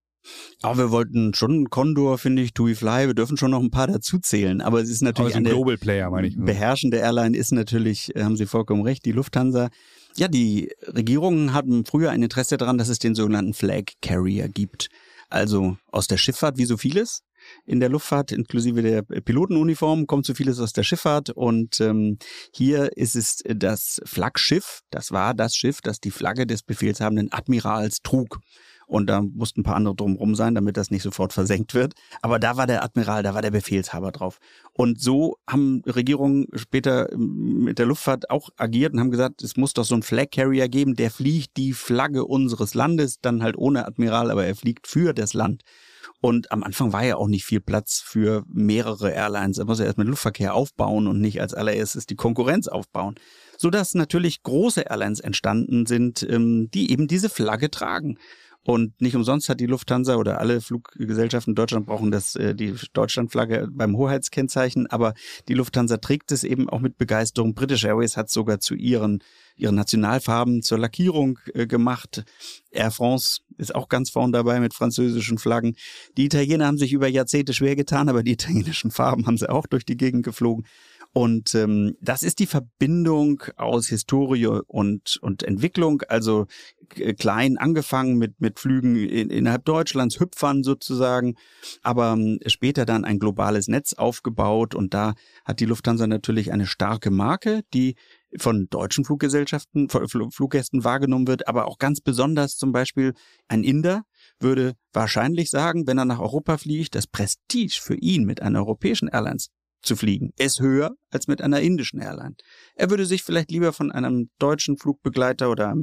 [0.62, 3.88] Aber wir wollten schon Condor, finde ich, TUI Fly, wir dürfen schon noch ein paar
[3.88, 4.62] dazuzählen.
[4.62, 6.38] Aber es ist natürlich ein Global Player, meine ich.
[6.38, 9.70] Beherrschende Airline ist natürlich, äh, haben Sie vollkommen recht, die Lufthansa.
[10.15, 14.89] Ja, die Regierungen hatten früher ein Interesse daran, dass es den sogenannten Flag Carrier gibt.
[15.30, 17.23] Also aus der Schifffahrt wie so vieles.
[17.65, 21.32] In der Luftfahrt, inklusive der Pilotenuniform, kommt so vieles aus der Schifffahrt.
[21.32, 22.19] Und ähm,
[22.54, 24.82] hier ist es das Flaggschiff.
[24.91, 28.39] Das war das Schiff, das die Flagge des befehlshabenden Admirals trug.
[28.94, 31.96] Und da mussten ein paar andere drumherum sein, damit das nicht sofort versenkt wird.
[32.22, 34.38] Aber da war der Admiral, da war der Befehlshaber drauf.
[34.72, 39.58] Und so haben Regierungen später ähm, mit der Luftfahrt auch agiert und haben gesagt, es
[39.58, 43.58] muss doch so einen Flag Carrier geben, der fliegt die Flagge unseres Landes, dann halt
[43.58, 45.64] ohne Admiral, aber er fliegt für das Land.
[46.22, 49.58] Und am Anfang war ja auch nicht viel Platz für mehrere Airlines.
[49.58, 53.16] Er muss ja erst mit Luftverkehr aufbauen und nicht als allererstes die Konkurrenz aufbauen.
[53.58, 58.20] Sodass natürlich große Airlines entstanden sind, ähm, die eben diese Flagge tragen.
[58.65, 62.73] Und nicht umsonst hat die Lufthansa oder alle Fluggesellschaften in Deutschland brauchen das, äh, die
[62.93, 65.13] Deutschlandflagge beim Hoheitskennzeichen, aber
[65.49, 67.56] die Lufthansa trägt es eben auch mit Begeisterung.
[67.56, 69.21] British Airways hat sogar zu ihren,
[69.58, 72.23] ihren Nationalfarben zur Lackierung äh, gemacht.
[72.71, 75.76] Air France ist auch ganz vorn dabei mit französischen Flaggen.
[76.17, 79.67] Die Italiener haben sich über Jahrzehnte schwer getan, aber die italienischen Farben haben sie auch
[79.67, 80.65] durch die Gegend geflogen.
[81.13, 86.47] Und ähm, das ist die Verbindung aus Historie und, und Entwicklung, also
[86.95, 91.36] äh, klein angefangen mit, mit Flügen in, innerhalb Deutschlands, Hüpfern sozusagen,
[91.84, 94.73] aber ähm, später dann ein globales Netz aufgebaut.
[94.73, 95.13] Und da
[95.45, 97.95] hat die Lufthansa natürlich eine starke Marke, die
[98.39, 103.13] von deutschen Fluggesellschaften, von Fluggästen wahrgenommen wird, aber auch ganz besonders zum Beispiel
[103.47, 104.04] ein Inder
[104.39, 109.08] würde wahrscheinlich sagen, wenn er nach Europa fliegt, das Prestige für ihn mit einer europäischen
[109.08, 109.52] Airlines
[109.84, 112.36] zu fliegen ist höher als mit einer indischen Airline.
[112.76, 115.76] Er würde sich vielleicht lieber von einem deutschen Flugbegleiter oder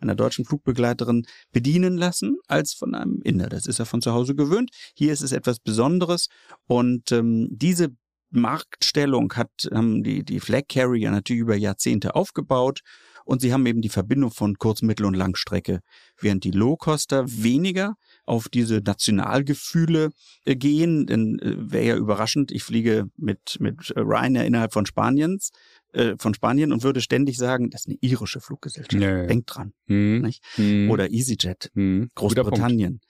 [0.00, 3.48] einer deutschen Flugbegleiterin bedienen lassen als von einem Inder.
[3.48, 4.70] Das ist er von zu Hause gewöhnt.
[4.94, 6.28] Hier ist es etwas Besonderes
[6.66, 7.88] und ähm, diese
[8.30, 12.80] Marktstellung hat ähm, die, die Flag Carrier natürlich über Jahrzehnte aufgebaut
[13.28, 15.80] und sie haben eben die Verbindung von Kurz-, Mittel- und Langstrecke,
[16.18, 20.12] während die Low-Coster weniger auf diese Nationalgefühle
[20.46, 21.06] äh, gehen.
[21.06, 25.50] Denn äh, wäre ja überraschend, ich fliege mit, mit Ryanair innerhalb von Spaniens,
[25.92, 28.94] äh, von Spanien und würde ständig sagen, das ist eine irische Fluggesellschaft.
[28.94, 29.74] Ja, Denkt dran.
[29.86, 30.42] Nicht?
[30.56, 30.90] Mhm.
[30.90, 32.10] Oder EasyJet, mhm.
[32.14, 33.00] Großbritannien.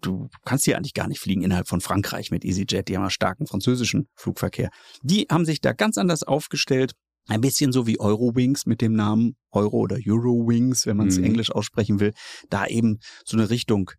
[0.00, 3.10] Du kannst hier eigentlich gar nicht fliegen innerhalb von Frankreich mit EasyJet, die haben einen
[3.10, 4.70] starken französischen Flugverkehr.
[5.02, 6.94] Die haben sich da ganz anders aufgestellt.
[7.28, 11.24] Ein bisschen so wie Eurowings mit dem Namen Euro oder Eurowings, wenn man es mhm.
[11.24, 12.14] englisch aussprechen will,
[12.48, 13.90] da eben so eine Richtung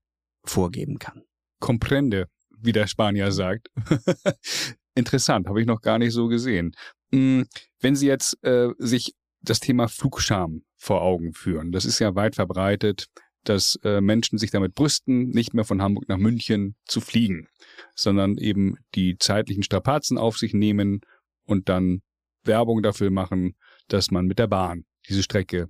[0.43, 1.21] vorgeben kann.
[1.59, 3.69] Comprende, wie der Spanier sagt.
[4.95, 6.73] Interessant, habe ich noch gar nicht so gesehen.
[7.11, 7.45] Hm,
[7.79, 12.35] wenn Sie jetzt äh, sich das Thema Flugscham vor Augen führen, das ist ja weit
[12.35, 13.05] verbreitet,
[13.43, 17.47] dass äh, Menschen sich damit brüsten, nicht mehr von Hamburg nach München zu fliegen,
[17.95, 21.01] sondern eben die zeitlichen Strapazen auf sich nehmen
[21.45, 22.01] und dann
[22.43, 23.55] Werbung dafür machen,
[23.87, 25.69] dass man mit der Bahn diese Strecke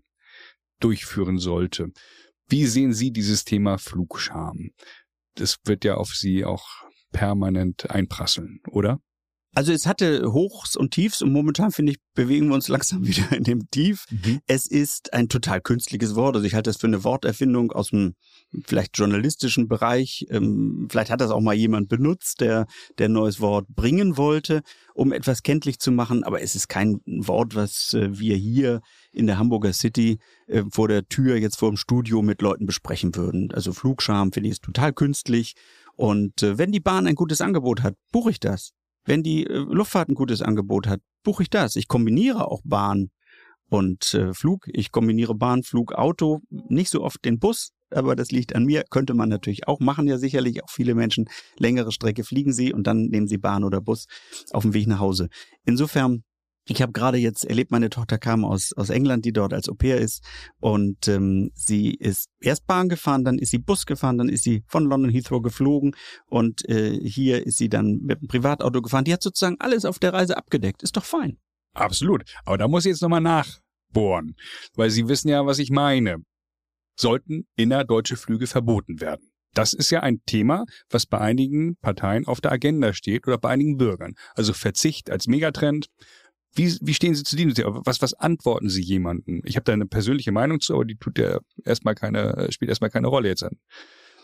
[0.79, 1.91] durchführen sollte.
[2.47, 4.71] Wie sehen Sie dieses Thema Flugscham?
[5.35, 6.67] Das wird ja auf Sie auch
[7.11, 8.99] permanent einprasseln, oder?
[9.55, 13.31] Also es hatte Hochs und Tiefs und momentan finde ich, bewegen wir uns langsam wieder
[13.31, 14.05] in dem Tief.
[14.09, 14.39] Mhm.
[14.45, 16.35] Es ist ein total künstliches Wort.
[16.35, 18.13] Also ich halte das für eine Worterfindung aus dem
[18.65, 20.25] vielleicht journalistischen Bereich.
[20.29, 24.61] Ähm, vielleicht hat das auch mal jemand benutzt, der der ein neues Wort bringen wollte,
[24.93, 26.23] um etwas kenntlich zu machen.
[26.23, 28.81] Aber es ist kein Wort, was äh, wir hier
[29.11, 33.15] in der Hamburger City äh, vor der Tür jetzt vor dem Studio mit Leuten besprechen
[33.15, 33.51] würden.
[33.51, 35.55] Also Flugscham finde ich ist total künstlich.
[35.95, 38.71] Und äh, wenn die Bahn ein gutes Angebot hat, buche ich das.
[39.05, 41.75] Wenn die äh, Luftfahrt ein gutes Angebot hat, buche ich das.
[41.75, 43.09] Ich kombiniere auch Bahn
[43.69, 44.67] und äh, Flug.
[44.67, 46.39] Ich kombiniere Bahn, Flug, Auto.
[46.49, 48.83] Nicht so oft den Bus, aber das liegt an mir.
[48.89, 51.29] Könnte man natürlich auch machen, ja sicherlich auch viele Menschen.
[51.57, 54.07] Längere Strecke fliegen sie und dann nehmen sie Bahn oder Bus
[54.51, 55.29] auf dem Weg nach Hause.
[55.65, 56.23] Insofern
[56.69, 59.73] ich habe gerade jetzt erlebt, meine Tochter kam aus, aus England, die dort als Au
[59.73, 60.23] pair ist.
[60.59, 64.63] Und ähm, sie ist erst Bahn gefahren, dann ist sie Bus gefahren, dann ist sie
[64.67, 65.95] von London Heathrow geflogen
[66.27, 69.03] und äh, hier ist sie dann mit einem Privatauto gefahren.
[69.03, 70.83] Die hat sozusagen alles auf der Reise abgedeckt.
[70.83, 71.39] Ist doch fein.
[71.73, 72.23] Absolut.
[72.45, 74.35] Aber da muss ich jetzt nochmal nachbohren,
[74.75, 76.17] weil Sie wissen ja, was ich meine.
[76.95, 79.31] Sollten innerdeutsche Flüge verboten werden?
[79.53, 83.49] Das ist ja ein Thema, was bei einigen Parteien auf der Agenda steht oder bei
[83.49, 84.13] einigen Bürgern.
[84.35, 85.87] Also Verzicht als Megatrend,
[86.55, 87.81] wie, wie stehen Sie zu diesem Thema?
[87.85, 89.41] Was, was antworten Sie jemandem?
[89.45, 92.89] Ich habe da eine persönliche Meinung zu, aber die tut ja erstmal keine, spielt erstmal
[92.89, 93.57] keine Rolle jetzt an.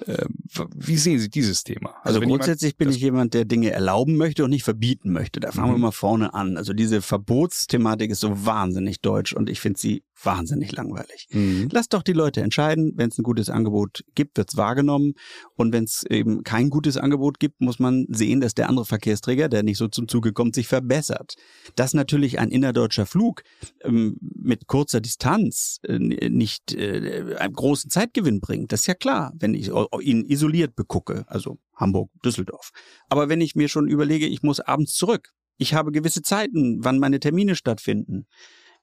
[0.07, 0.35] Ähm,
[0.75, 1.95] wie sehen Sie dieses Thema?
[2.03, 5.39] Also, also grundsätzlich bin ich jemand, der Dinge erlauben möchte und nicht verbieten möchte.
[5.39, 5.75] Da fangen mhm.
[5.75, 6.57] wir mal vorne an.
[6.57, 11.27] Also diese Verbotsthematik ist so wahnsinnig deutsch und ich finde sie wahnsinnig langweilig.
[11.31, 11.69] Mhm.
[11.71, 12.93] Lasst doch die Leute entscheiden.
[12.95, 15.13] Wenn es ein gutes Angebot gibt, wird es wahrgenommen.
[15.55, 19.49] Und wenn es eben kein gutes Angebot gibt, muss man sehen, dass der andere Verkehrsträger,
[19.49, 21.35] der nicht so zum Zuge kommt, sich verbessert.
[21.75, 23.43] Dass natürlich ein innerdeutscher Flug
[23.83, 29.33] ähm, mit kurzer Distanz äh, nicht äh, einen großen Zeitgewinn bringt, das ist ja klar,
[29.37, 29.71] wenn ich
[30.01, 32.71] ihn isoliert begucke, also Hamburg, Düsseldorf.
[33.09, 36.99] Aber wenn ich mir schon überlege, ich muss abends zurück, ich habe gewisse Zeiten, wann
[36.99, 38.27] meine Termine stattfinden,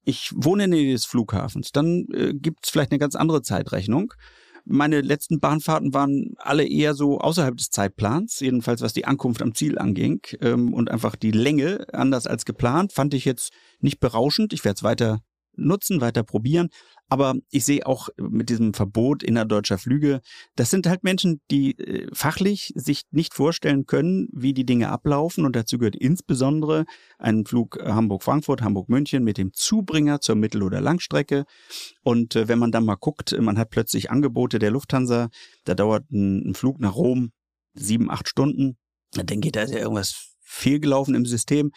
[0.04, 3.42] ich wohne in der Nähe des Flughafens, dann äh, gibt es vielleicht eine ganz andere
[3.42, 4.12] Zeitrechnung.
[4.64, 9.54] Meine letzten Bahnfahrten waren alle eher so außerhalb des Zeitplans, jedenfalls was die Ankunft am
[9.54, 10.20] Ziel anging.
[10.40, 14.52] Ähm, und einfach die Länge, anders als geplant, fand ich jetzt nicht berauschend.
[14.52, 15.20] Ich werde es weiter
[15.54, 16.68] nutzen, weiter probieren.
[17.12, 20.22] Aber ich sehe auch mit diesem Verbot innerdeutscher Flüge,
[20.56, 25.44] das sind halt Menschen, die äh, fachlich sich nicht vorstellen können, wie die Dinge ablaufen.
[25.44, 26.86] Und dazu gehört insbesondere
[27.18, 31.44] ein Flug Hamburg-Frankfurt, Hamburg-München mit dem Zubringer zur Mittel- oder Langstrecke.
[32.02, 35.28] Und äh, wenn man dann mal guckt, man hat plötzlich Angebote der Lufthansa,
[35.66, 37.32] da dauert ein, Flug nach Rom
[37.74, 38.78] sieben, acht Stunden.
[39.12, 41.72] Dann geht da ja irgendwas fehlgelaufen im System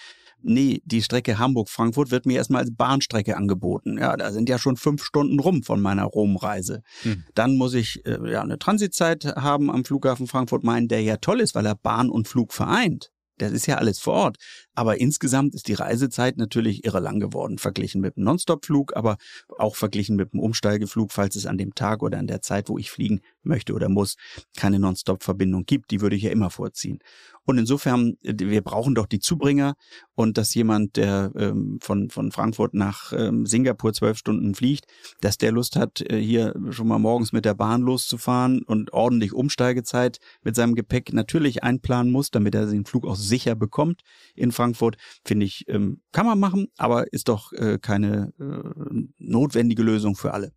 [0.46, 3.98] nee, die Strecke Hamburg-Frankfurt wird mir erstmal als Bahnstrecke angeboten.
[3.98, 6.82] Ja, da sind ja schon fünf Stunden rum von meiner Rom-Reise.
[7.02, 7.24] Hm.
[7.34, 11.42] Dann muss ich äh, ja eine Transitzeit haben am Flughafen Frankfurt Main, der ja toll
[11.42, 13.12] ist, weil er Bahn und Flug vereint.
[13.38, 14.38] Das ist ja alles vor Ort.
[14.76, 19.18] Aber insgesamt ist die Reisezeit natürlich irre lang geworden, verglichen mit einem Nonstop-Flug, aber
[19.58, 22.78] auch verglichen mit einem Umsteigeflug, falls es an dem Tag oder an der Zeit, wo
[22.78, 24.16] ich fliegen möchte oder muss,
[24.56, 25.92] keine Nonstop-Verbindung gibt.
[25.92, 27.00] Die würde ich ja immer vorziehen.
[27.46, 29.76] Und insofern, wir brauchen doch die Zubringer
[30.16, 34.86] und dass jemand, der ähm, von, von Frankfurt nach ähm, Singapur zwölf Stunden fliegt,
[35.22, 39.34] dass der Lust hat, äh, hier schon mal morgens mit der Bahn loszufahren und ordentlich
[39.34, 44.02] Umsteigezeit mit seinem Gepäck natürlich einplanen muss, damit er den Flug auch sicher bekommt
[44.34, 49.84] in Frankfurt, finde ich, ähm, kann man machen, aber ist doch äh, keine äh, notwendige
[49.84, 50.52] Lösung für alle.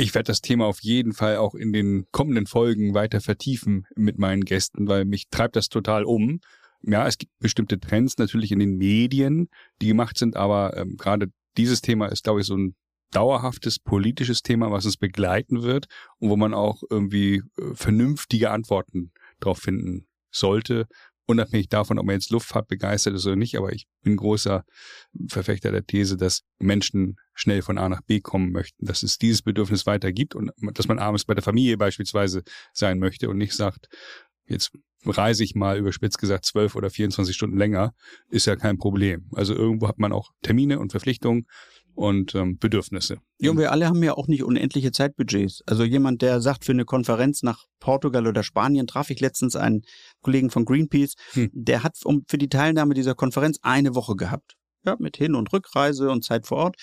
[0.00, 4.18] Ich werde das Thema auf jeden Fall auch in den kommenden Folgen weiter vertiefen mit
[4.18, 6.40] meinen Gästen, weil mich treibt das total um.
[6.80, 9.50] Ja, es gibt bestimmte Trends natürlich in den Medien,
[9.82, 11.26] die gemacht sind, aber ähm, gerade
[11.58, 12.76] dieses Thema ist, glaube ich, so ein
[13.10, 15.84] dauerhaftes politisches Thema, was uns begleiten wird
[16.16, 20.86] und wo man auch irgendwie äh, vernünftige Antworten drauf finden sollte
[21.30, 24.64] unabhängig davon, ob man jetzt Luftfahrt begeistert ist oder nicht, aber ich bin großer
[25.28, 29.42] Verfechter der These, dass Menschen schnell von A nach B kommen möchten, dass es dieses
[29.42, 33.54] Bedürfnis weiter gibt und dass man abends bei der Familie beispielsweise sein möchte und nicht
[33.54, 33.88] sagt,
[34.46, 34.72] jetzt
[35.06, 37.94] reise ich mal überspitzt gesagt zwölf oder 24 Stunden länger,
[38.28, 39.28] ist ja kein Problem.
[39.32, 41.46] Also irgendwo hat man auch Termine und Verpflichtungen
[41.94, 43.18] und ähm, Bedürfnisse.
[43.38, 45.62] Ja, und wir alle haben ja auch nicht unendliche Zeitbudgets.
[45.66, 49.82] Also jemand, der sagt, für eine Konferenz nach Portugal oder Spanien traf ich letztens einen
[50.22, 51.50] Kollegen von Greenpeace, hm.
[51.52, 54.56] der hat um, für die Teilnahme dieser Konferenz eine Woche gehabt.
[54.84, 56.76] Ja, mit Hin- und Rückreise und Zeit vor Ort.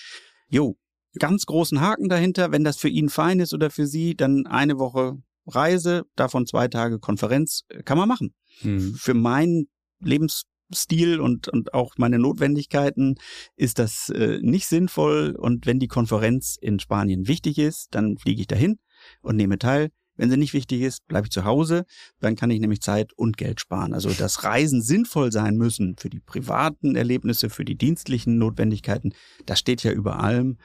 [0.48, 0.76] Jo,
[1.18, 2.52] ganz großen Haken dahinter.
[2.52, 6.68] Wenn das für ihn fein ist oder für sie, dann eine Woche Reise, davon zwei
[6.68, 8.34] Tage Konferenz, kann man machen.
[8.60, 8.94] Hm.
[8.94, 9.68] Für meinen
[10.00, 13.16] Lebens Stil und, und auch meine Notwendigkeiten
[13.56, 15.36] ist das äh, nicht sinnvoll.
[15.38, 18.78] Und wenn die Konferenz in Spanien wichtig ist, dann fliege ich dahin
[19.22, 19.90] und nehme teil.
[20.18, 21.84] Wenn sie nicht wichtig ist, bleibe ich zu Hause.
[22.20, 23.94] Dann kann ich nämlich Zeit und Geld sparen.
[23.94, 29.14] Also dass Reisen sinnvoll sein müssen für die privaten Erlebnisse, für die dienstlichen Notwendigkeiten,
[29.46, 30.58] das steht ja über allem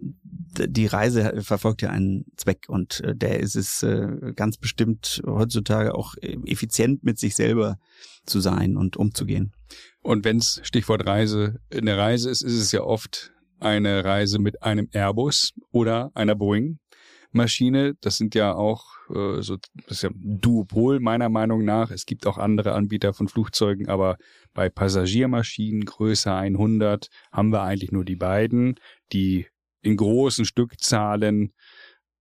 [0.00, 5.94] die Reise verfolgt ja einen Zweck und äh, der ist es äh, ganz bestimmt heutzutage
[5.94, 7.78] auch äh, effizient mit sich selber
[8.26, 9.52] zu sein und umzugehen.
[10.02, 14.62] Und wenn es Stichwort Reise eine Reise ist, ist es ja oft eine Reise mit
[14.62, 16.78] einem Airbus oder einer Boeing.
[17.32, 21.90] Maschine, das sind ja auch so, das ist ja ein Duopol meiner Meinung nach.
[21.90, 24.16] Es gibt auch andere Anbieter von Flugzeugen, aber
[24.52, 28.76] bei Passagiermaschinen größer 100 haben wir eigentlich nur die beiden,
[29.12, 29.46] die
[29.82, 31.52] in großen Stückzahlen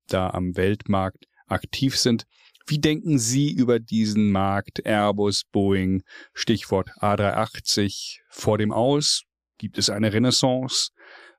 [0.07, 2.25] da am Weltmarkt aktiv sind.
[2.67, 9.23] Wie denken Sie über diesen Markt Airbus, Boeing, Stichwort A380 vor dem Aus?
[9.57, 10.91] Gibt es eine Renaissance?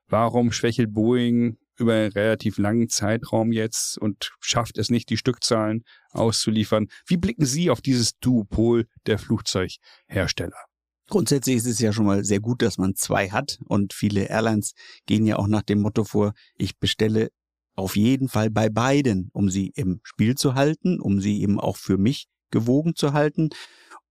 [0.07, 5.83] Warum schwächelt Boeing über einen relativ langen Zeitraum jetzt und schafft es nicht, die Stückzahlen
[6.11, 6.87] auszuliefern?
[7.07, 10.70] Wie blicken Sie auf dieses Duopol der Flugzeughersteller?
[11.11, 14.71] Grundsätzlich ist es ja schon mal sehr gut, dass man zwei hat und viele Airlines
[15.07, 17.31] gehen ja auch nach dem Motto vor, ich bestelle
[17.75, 21.75] auf jeden Fall bei beiden, um sie im Spiel zu halten, um sie eben auch
[21.75, 23.49] für mich gewogen zu halten.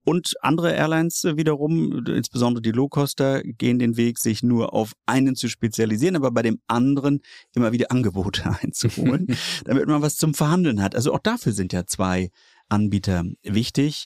[0.05, 5.49] Und andere Airlines wiederum, insbesondere die Low-Coster, gehen den Weg, sich nur auf einen zu
[5.49, 7.21] spezialisieren, aber bei dem anderen
[7.55, 9.27] immer wieder Angebote einzuholen,
[9.65, 10.95] damit man was zum Verhandeln hat.
[10.95, 12.29] Also auch dafür sind ja zwei
[12.69, 14.05] Anbieter wichtig.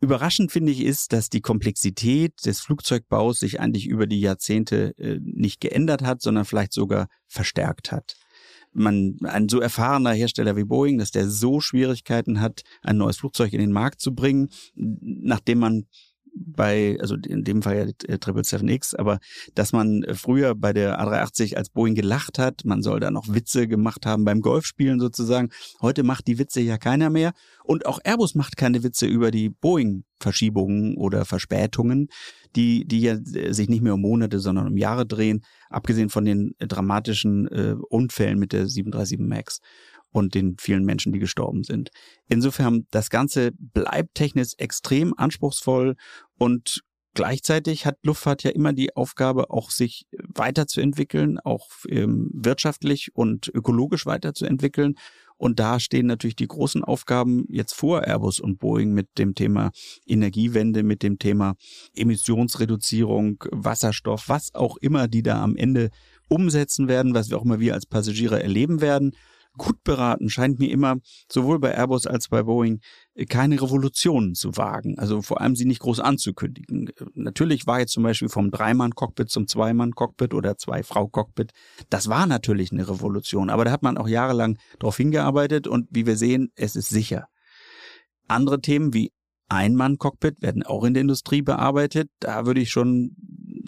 [0.00, 5.18] Überraschend finde ich ist, dass die Komplexität des Flugzeugbaus sich eigentlich über die Jahrzehnte äh,
[5.22, 8.16] nicht geändert hat, sondern vielleicht sogar verstärkt hat.
[8.72, 13.54] Man, ein so erfahrener Hersteller wie Boeing, dass der so Schwierigkeiten hat, ein neues Flugzeug
[13.54, 15.86] in den Markt zu bringen, nachdem man
[16.36, 19.18] bei, also in dem Fall ja 777X, aber
[19.54, 23.66] dass man früher bei der A380 als Boeing gelacht hat, man soll da noch Witze
[23.68, 25.50] gemacht haben beim Golfspielen sozusagen.
[25.80, 27.32] Heute macht die Witze ja keiner mehr
[27.64, 32.08] und auch Airbus macht keine Witze über die Boeing Verschiebungen oder Verspätungen,
[32.54, 36.54] die, die ja sich nicht mehr um Monate, sondern um Jahre drehen, abgesehen von den
[36.58, 39.60] dramatischen äh, Unfällen mit der 737 MAX
[40.16, 41.90] und den vielen Menschen, die gestorben sind.
[42.28, 45.96] Insofern, das Ganze bleibt technisch extrem anspruchsvoll
[46.38, 46.82] und
[47.14, 54.04] Gleichzeitig hat Luftfahrt ja immer die Aufgabe, auch sich weiterzuentwickeln, auch ähm, wirtschaftlich und ökologisch
[54.04, 54.96] weiterzuentwickeln.
[55.38, 59.70] Und da stehen natürlich die großen Aufgaben jetzt vor Airbus und Boeing mit dem Thema
[60.06, 61.54] Energiewende, mit dem Thema
[61.94, 65.88] Emissionsreduzierung, Wasserstoff, was auch immer die da am Ende
[66.28, 69.16] umsetzen werden, was wir auch immer wir als Passagiere erleben werden
[69.56, 70.96] gut beraten scheint mir immer,
[71.30, 72.80] sowohl bei Airbus als bei Boeing,
[73.28, 74.98] keine Revolutionen zu wagen.
[74.98, 76.90] Also vor allem sie nicht groß anzukündigen.
[77.14, 81.52] Natürlich war jetzt zum Beispiel vom Dreimann-Cockpit zum Zweimann-Cockpit oder Zwei-Frau-Cockpit,
[81.90, 86.06] das war natürlich eine Revolution, aber da hat man auch jahrelang darauf hingearbeitet und wie
[86.06, 87.28] wir sehen, es ist sicher.
[88.28, 89.12] Andere Themen wie
[89.48, 92.10] Einmann-Cockpit werden auch in der Industrie bearbeitet.
[92.18, 93.16] Da würde ich schon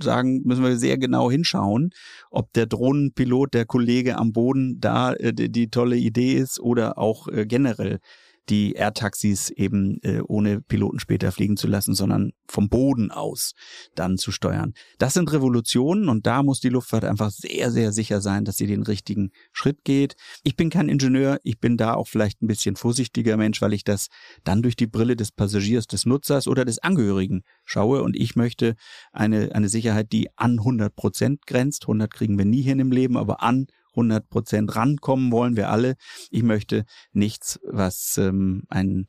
[0.03, 1.91] sagen, müssen wir sehr genau hinschauen,
[2.31, 6.99] ob der Drohnenpilot, der Kollege am Boden da äh, die, die, tolle Idee ist oder
[6.99, 8.01] auch äh, generell
[8.49, 13.53] die Air-Taxis eben äh, ohne Piloten später fliegen zu lassen, sondern vom Boden aus
[13.95, 14.75] dann zu steuern.
[14.99, 18.67] Das sind Revolutionen und da muss die Luftfahrt einfach sehr, sehr sicher sein, dass sie
[18.67, 20.17] den richtigen Schritt geht.
[20.43, 23.85] Ich bin kein Ingenieur, ich bin da auch vielleicht ein bisschen vorsichtiger Mensch, weil ich
[23.85, 24.09] das
[24.45, 28.75] dann durch die Brille des Passagiers, des Nutzers oder des Angehörigen schaue und ich möchte
[29.13, 31.85] eine, eine Sicherheit, die an 100 Prozent grenzt.
[31.85, 35.97] 100 kriegen wir nie hin im Leben, aber an 100 Prozent rankommen wollen wir alle.
[36.31, 39.07] Ich möchte nichts, was ähm, ein,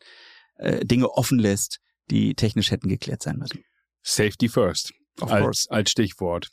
[0.56, 3.64] äh, Dinge offen lässt, die technisch hätten geklärt sein müssen.
[4.02, 6.50] Safety first als, als Stichwort.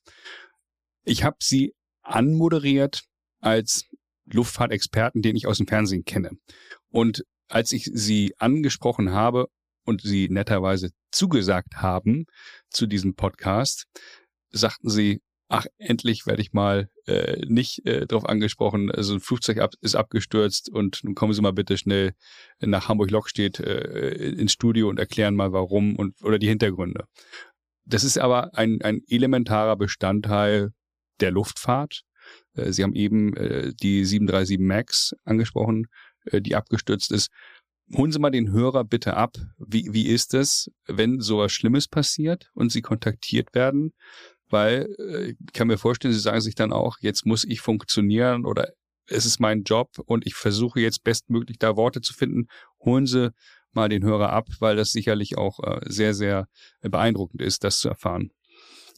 [1.04, 3.02] Ich habe Sie anmoderiert
[3.40, 3.84] als
[4.26, 6.30] Luftfahrtexperten, den ich aus dem Fernsehen kenne.
[6.90, 9.46] Und als ich Sie angesprochen habe
[9.84, 12.26] und Sie netterweise zugesagt haben
[12.70, 13.86] zu diesem Podcast,
[14.50, 19.59] sagten Sie, ach, endlich werde ich mal äh, nicht äh, darauf angesprochen, also ein Flugzeug
[19.59, 22.14] ab, ist abgestürzt und nun kommen Sie mal bitte schnell
[22.61, 27.06] nach Hamburg-Lockstedt äh, ins Studio und erklären mal warum und oder die Hintergründe.
[27.85, 30.72] Das ist aber ein, ein elementarer Bestandteil
[31.20, 32.02] der Luftfahrt.
[32.54, 35.87] Äh, Sie haben eben äh, die 737 MAX angesprochen,
[36.24, 37.30] äh, die abgestürzt ist.
[37.94, 39.37] Holen Sie mal den Hörer bitte ab.
[39.59, 43.92] Wie, wie ist es, wenn sowas Schlimmes passiert und Sie kontaktiert werden?
[44.48, 48.44] Weil äh, ich kann mir vorstellen, sie sagen sich dann auch, jetzt muss ich funktionieren
[48.44, 48.72] oder
[49.09, 52.48] es ist mein Job und ich versuche jetzt bestmöglich da Worte zu finden.
[52.85, 53.32] Holen Sie
[53.72, 56.48] mal den Hörer ab, weil das sicherlich auch äh, sehr, sehr
[56.80, 58.30] beeindruckend ist, das zu erfahren.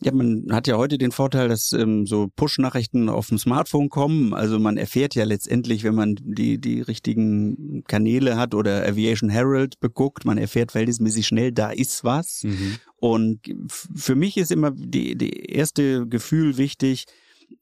[0.01, 4.33] Ja, man hat ja heute den Vorteil, dass ähm, so Push-Nachrichten auf dem Smartphone kommen.
[4.33, 9.81] Also man erfährt ja letztendlich, wenn man die, die richtigen Kanäle hat oder Aviation Herald
[9.81, 12.45] beguckt, man erfährt verhältnismäßig schnell, da ist was.
[12.45, 12.77] Mhm.
[12.97, 17.07] Und für mich ist immer die, die erste Gefühl wichtig,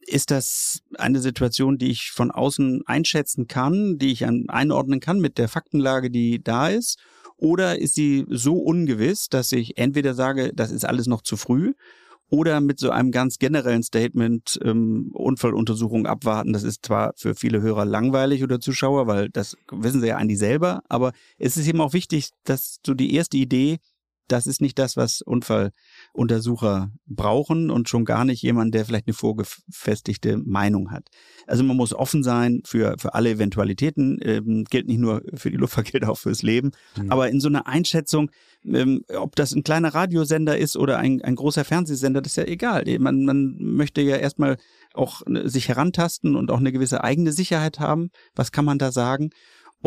[0.00, 5.38] ist das eine Situation, die ich von außen einschätzen kann, die ich einordnen kann mit
[5.38, 6.98] der Faktenlage, die da ist?
[7.38, 11.72] Oder ist sie so ungewiss, dass ich entweder sage, das ist alles noch zu früh
[12.28, 16.52] oder mit so einem ganz generellen Statement ähm, Unfalluntersuchung abwarten.
[16.52, 20.38] Das ist zwar für viele Hörer langweilig oder Zuschauer, weil das wissen sie ja eigentlich
[20.38, 23.78] selber, aber es ist eben auch wichtig, dass so die erste Idee
[24.28, 29.14] das ist nicht das, was Unfalluntersucher brauchen und schon gar nicht jemand, der vielleicht eine
[29.14, 31.08] vorgefestigte Meinung hat.
[31.46, 35.56] Also man muss offen sein für, für alle Eventualitäten, ähm, gilt nicht nur für die
[35.56, 36.72] Luftfahrt, gilt auch fürs Leben.
[36.96, 37.10] Mhm.
[37.10, 38.30] Aber in so einer Einschätzung,
[38.64, 42.44] ähm, ob das ein kleiner Radiosender ist oder ein, ein großer Fernsehsender, das ist ja
[42.44, 42.84] egal.
[42.98, 44.56] Man, man möchte ja erstmal
[44.94, 48.10] auch äh, sich herantasten und auch eine gewisse eigene Sicherheit haben.
[48.34, 49.30] Was kann man da sagen?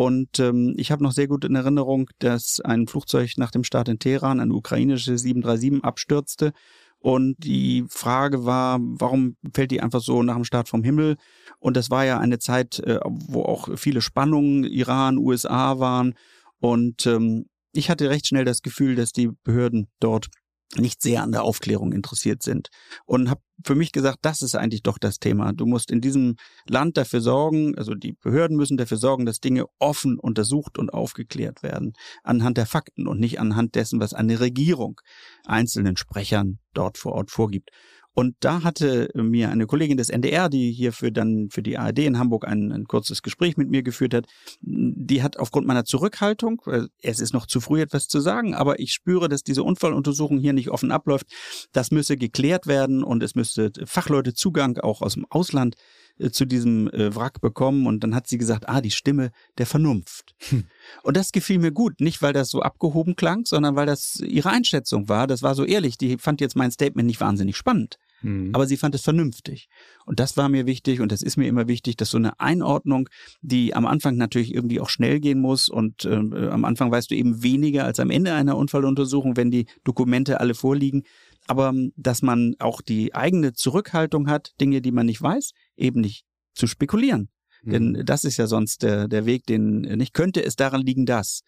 [0.00, 3.86] Und ähm, ich habe noch sehr gut in Erinnerung, dass ein Flugzeug nach dem Start
[3.90, 6.52] in Teheran, ein ukrainisches 737, abstürzte.
[7.00, 11.16] Und die Frage war, warum fällt die einfach so nach dem Start vom Himmel?
[11.58, 16.14] Und das war ja eine Zeit, äh, wo auch viele Spannungen, Iran, USA waren.
[16.60, 20.28] Und ähm, ich hatte recht schnell das Gefühl, dass die Behörden dort
[20.76, 22.68] nicht sehr an der Aufklärung interessiert sind.
[23.04, 25.52] Und habe für mich gesagt, das ist eigentlich doch das Thema.
[25.52, 29.66] Du musst in diesem Land dafür sorgen, also die Behörden müssen dafür sorgen, dass Dinge
[29.78, 35.00] offen untersucht und aufgeklärt werden, anhand der Fakten und nicht anhand dessen, was eine Regierung
[35.44, 37.70] einzelnen Sprechern dort vor Ort vorgibt.
[38.12, 42.00] Und da hatte mir eine Kollegin des NDR, die hier für dann für die ARD
[42.00, 44.26] in Hamburg ein, ein kurzes Gespräch mit mir geführt hat,
[44.60, 46.60] die hat aufgrund meiner Zurückhaltung,
[47.02, 50.52] es ist noch zu früh etwas zu sagen, aber ich spüre, dass diese Unfalluntersuchung hier
[50.52, 51.26] nicht offen abläuft.
[51.72, 55.76] Das müsse geklärt werden und es müsste Fachleute Zugang auch aus dem Ausland
[56.20, 59.66] äh, zu diesem äh, Wrack bekommen und dann hat sie gesagt, ah, die Stimme der
[59.66, 60.34] Vernunft.
[60.50, 60.64] Hm.
[61.02, 64.50] Und das gefiel mir gut, nicht weil das so abgehoben klang, sondern weil das ihre
[64.50, 65.26] Einschätzung war.
[65.26, 65.98] Das war so ehrlich.
[65.98, 67.98] Die fand jetzt mein Statement nicht wahnsinnig spannend.
[68.22, 68.50] Mhm.
[68.52, 69.68] Aber sie fand es vernünftig.
[70.06, 73.08] Und das war mir wichtig und das ist mir immer wichtig, dass so eine Einordnung,
[73.40, 77.14] die am Anfang natürlich irgendwie auch schnell gehen muss und äh, am Anfang weißt du
[77.14, 81.04] eben weniger als am Ende einer Unfalluntersuchung, wenn die Dokumente alle vorliegen.
[81.50, 86.00] Aber ähm, dass man auch die eigene Zurückhaltung hat, Dinge, die man nicht weiß, eben
[86.00, 86.24] nicht
[86.54, 87.28] zu spekulieren.
[87.62, 87.70] Mhm.
[87.72, 91.42] Denn das ist ja sonst der, der Weg, den nicht könnte es daran liegen, dass.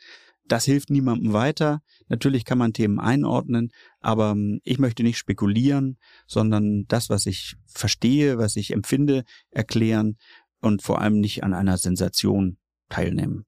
[0.44, 1.82] Das hilft niemandem weiter.
[2.08, 7.54] Natürlich kann man Themen einordnen, aber ähm, ich möchte nicht spekulieren, sondern das, was ich
[7.64, 9.22] verstehe, was ich empfinde,
[9.52, 10.16] erklären
[10.60, 13.44] und vor allem nicht an einer Sensation teilnehmen.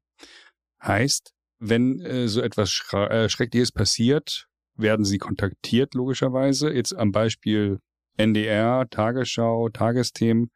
[0.80, 4.46] Heißt, wenn äh, so etwas äh, Schreckliches passiert,
[4.76, 6.72] werden Sie kontaktiert, logischerweise.
[6.72, 7.78] Jetzt am Beispiel
[8.16, 10.50] NDR, Tagesschau, Tagesthemen.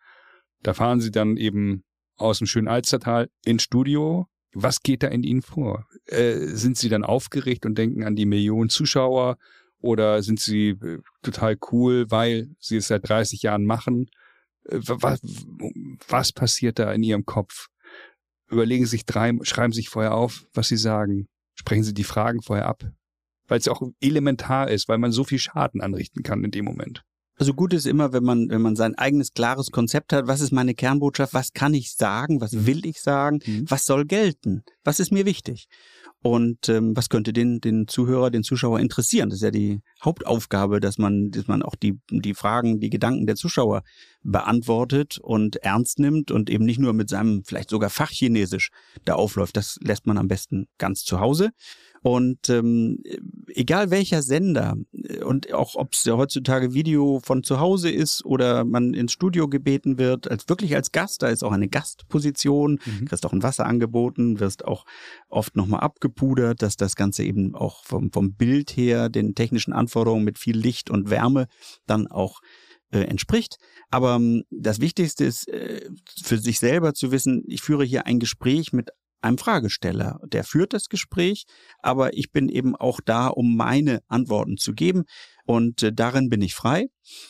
[0.63, 1.85] Da fahren Sie dann eben
[2.17, 5.87] aus dem schönen Alstertal ins Studio, was geht da in Ihnen vor?
[6.07, 9.37] Äh, sind Sie dann aufgeregt und denken an die Millionen Zuschauer
[9.81, 14.09] oder sind Sie äh, total cool, weil Sie es seit 30 Jahren machen?
[14.65, 15.21] Äh, was,
[16.09, 17.69] was passiert da in Ihrem Kopf?
[18.51, 21.29] Überlegen Sie sich drei, schreiben Sie sich vorher auf, was Sie sagen.
[21.55, 22.85] Sprechen Sie die Fragen vorher ab.
[23.49, 27.03] Weil es auch elementar ist, weil man so viel Schaden anrichten kann in dem Moment.
[27.39, 30.51] Also gut ist immer, wenn man, wenn man sein eigenes klares Konzept hat, was ist
[30.51, 33.65] meine Kernbotschaft, was kann ich sagen, was will ich sagen, mhm.
[33.69, 35.69] was soll gelten, was ist mir wichtig.
[36.21, 39.31] Und ähm, was könnte den, den Zuhörer, den Zuschauer interessieren?
[39.31, 43.27] Das ist ja die Hauptaufgabe, dass man, dass man auch die, die Fragen, die Gedanken
[43.27, 43.85] der Zuschauer
[44.25, 48.71] beantwortet und ernst nimmt und eben nicht nur mit seinem vielleicht sogar Fachchinesisch
[49.05, 49.57] da aufläuft.
[49.57, 51.51] Das lässt man am besten ganz zu Hause.
[52.03, 53.03] Und ähm,
[53.49, 58.25] egal welcher Sender äh, und auch ob es ja heutzutage Video von zu Hause ist
[58.25, 62.81] oder man ins Studio gebeten wird, als wirklich als Gast, da ist auch eine Gastposition,
[62.85, 63.07] mhm.
[63.07, 64.85] kriegst auch ein Wasser angeboten, wirst auch
[65.29, 70.25] oft nochmal abgepudert, dass das Ganze eben auch vom, vom Bild her den technischen Anforderungen
[70.25, 71.47] mit viel Licht und Wärme
[71.87, 72.41] dann auch
[72.91, 73.59] äh, entspricht.
[73.91, 75.91] Aber ähm, das Wichtigste ist äh,
[76.23, 78.91] für sich selber zu wissen, ich führe hier ein Gespräch mit
[79.21, 80.21] einem Fragesteller.
[80.27, 81.45] Der führt das Gespräch,
[81.81, 85.05] aber ich bin eben auch da, um meine Antworten zu geben.
[85.45, 86.89] Und äh, darin bin ich frei.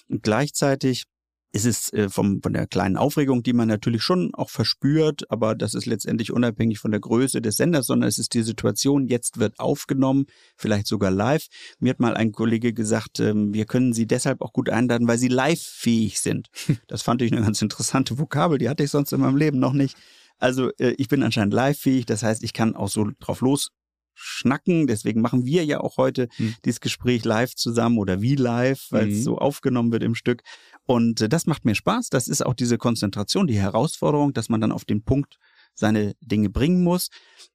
[0.09, 1.05] Und gleichzeitig
[1.53, 5.55] ist es äh, vom, von der kleinen Aufregung, die man natürlich schon auch verspürt, aber
[5.55, 9.39] das ist letztendlich unabhängig von der Größe des Senders, sondern es ist die Situation, jetzt
[9.39, 10.27] wird aufgenommen,
[10.57, 11.47] vielleicht sogar live.
[11.79, 15.19] Mir hat mal ein Kollege gesagt, ähm, wir können Sie deshalb auch gut einladen, weil
[15.19, 16.49] Sie live-fähig sind.
[16.87, 19.73] Das fand ich eine ganz interessante Vokabel, die hatte ich sonst in meinem Leben noch
[19.73, 19.97] nicht.
[20.39, 23.71] Also äh, ich bin anscheinend live-fähig, das heißt, ich kann auch so drauf los
[24.19, 24.87] schnacken.
[24.87, 26.55] Deswegen machen wir ja auch heute hm.
[26.65, 29.13] dieses Gespräch live zusammen oder wie live, weil mhm.
[29.13, 30.43] es so aufgenommen wird im Stück.
[30.85, 32.09] Und äh, das macht mir Spaß.
[32.11, 35.37] Das ist auch diese Konzentration, die Herausforderung, dass man dann auf den Punkt
[35.75, 37.09] seine Dinge bringen muss.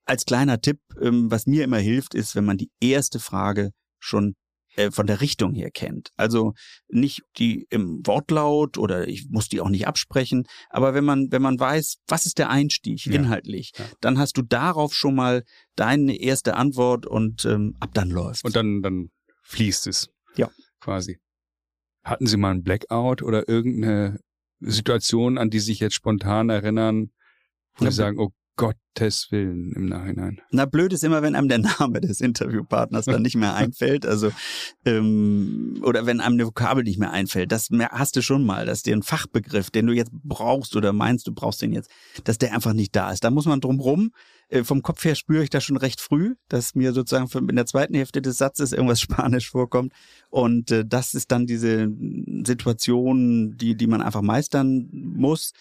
[0.05, 4.35] Als kleiner Tipp, ähm, was mir immer hilft, ist, wenn man die erste Frage schon
[4.75, 6.11] äh, von der Richtung her kennt.
[6.15, 6.53] Also
[6.87, 11.41] nicht die im Wortlaut oder ich muss die auch nicht absprechen, aber wenn man wenn
[11.41, 13.13] man weiß, was ist der Einstieg ja.
[13.13, 13.85] inhaltlich, ja.
[14.01, 15.43] dann hast du darauf schon mal
[15.75, 18.45] deine erste Antwort und ähm, ab dann läuft.
[18.45, 19.09] Und dann dann
[19.43, 20.09] fließt es.
[20.35, 20.49] Ja,
[20.79, 21.19] quasi.
[22.03, 24.19] Hatten Sie mal einen Blackout oder irgendeine
[24.59, 27.11] Situation, an die sich jetzt spontan erinnern,
[27.75, 30.39] wo ja, Sie sagen, oh Gottes Willen im Nachhinein.
[30.51, 34.05] Na, blöd ist immer, wenn einem der Name des Interviewpartners dann nicht mehr einfällt.
[34.05, 34.31] Also,
[34.85, 37.51] ähm, oder wenn einem eine Vokabel nicht mehr einfällt.
[37.51, 41.25] Das hast du schon mal, dass dir ein Fachbegriff, den du jetzt brauchst oder meinst,
[41.27, 41.89] du brauchst den jetzt,
[42.25, 43.23] dass der einfach nicht da ist.
[43.23, 44.11] Da muss man drum rum.
[44.49, 47.65] Äh, vom Kopf her spüre ich das schon recht früh, dass mir sozusagen in der
[47.65, 49.93] zweiten Hälfte des Satzes irgendwas Spanisch vorkommt.
[50.29, 51.87] Und äh, das ist dann diese
[52.45, 55.53] Situation, die, die man einfach meistern muss.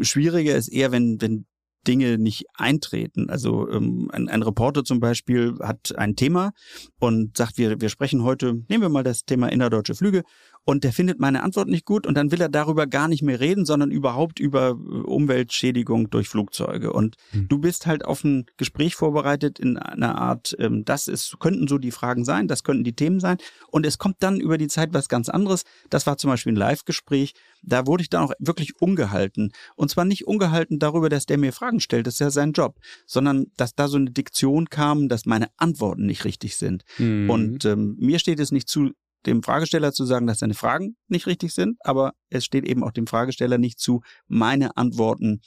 [0.00, 1.46] Schwieriger ist eher, wenn, wenn
[1.86, 3.30] Dinge nicht eintreten.
[3.30, 6.52] Also ähm, ein, ein Reporter zum Beispiel hat ein Thema
[6.98, 10.22] und sagt, wir, wir sprechen heute, nehmen wir mal das Thema innerdeutsche Flüge
[10.64, 13.40] und der findet meine Antwort nicht gut und dann will er darüber gar nicht mehr
[13.40, 16.92] reden, sondern überhaupt über äh, Umweltschädigung durch Flugzeuge.
[16.92, 17.48] Und hm.
[17.48, 21.78] du bist halt auf ein Gespräch vorbereitet in einer Art, ähm, das ist, könnten so
[21.78, 23.38] die Fragen sein, das könnten die Themen sein.
[23.68, 25.64] Und es kommt dann über die Zeit was ganz anderes.
[25.88, 27.32] Das war zum Beispiel ein Live-Gespräch.
[27.62, 29.52] Da wurde ich dann auch wirklich ungehalten.
[29.76, 32.78] Und zwar nicht ungehalten darüber, dass der mir Fragen stellt, das ist ja sein Job,
[33.06, 36.84] sondern dass da so eine Diktion kam, dass meine Antworten nicht richtig sind.
[36.98, 37.30] Mhm.
[37.30, 38.90] Und ähm, mir steht es nicht zu,
[39.26, 42.92] dem Fragesteller zu sagen, dass seine Fragen nicht richtig sind, aber es steht eben auch
[42.92, 45.40] dem Fragesteller nicht zu, meine Antworten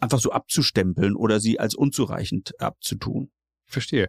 [0.00, 3.30] einfach so abzustempeln oder sie als unzureichend abzutun.
[3.64, 4.08] Verstehe.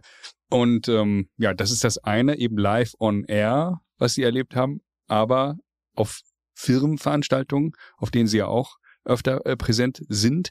[0.50, 4.80] Und ähm, ja, das ist das eine, eben live on air, was Sie erlebt haben,
[5.08, 5.56] aber
[5.94, 6.20] auf
[6.54, 10.50] Firmenveranstaltungen, auf denen Sie ja auch öfter äh, präsent sind,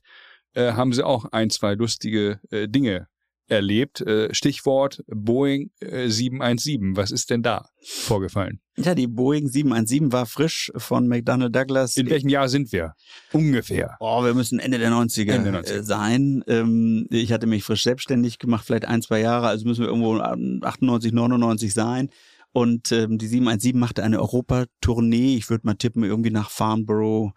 [0.54, 3.08] äh, haben sie auch ein, zwei lustige äh, Dinge
[3.48, 4.02] erlebt.
[4.02, 6.96] Äh, Stichwort Boeing äh, 717.
[6.96, 8.60] Was ist denn da vorgefallen?
[8.78, 11.98] Ja, die Boeing 717 war frisch von McDonnell Douglas.
[11.98, 12.94] In welchem Jahr sind wir?
[13.34, 13.96] Ungefähr.
[14.00, 15.78] Oh, wir müssen Ende der 90er, Ende 90er.
[15.78, 16.44] Äh, sein.
[16.48, 20.18] Ähm, ich hatte mich frisch selbstständig gemacht, vielleicht ein, zwei Jahre, also müssen wir irgendwo
[20.18, 22.10] 98, 99 sein.
[22.54, 25.36] Und ähm, die 717 machte eine Europatournee.
[25.36, 27.34] Ich würde mal tippen, irgendwie nach Farnborough,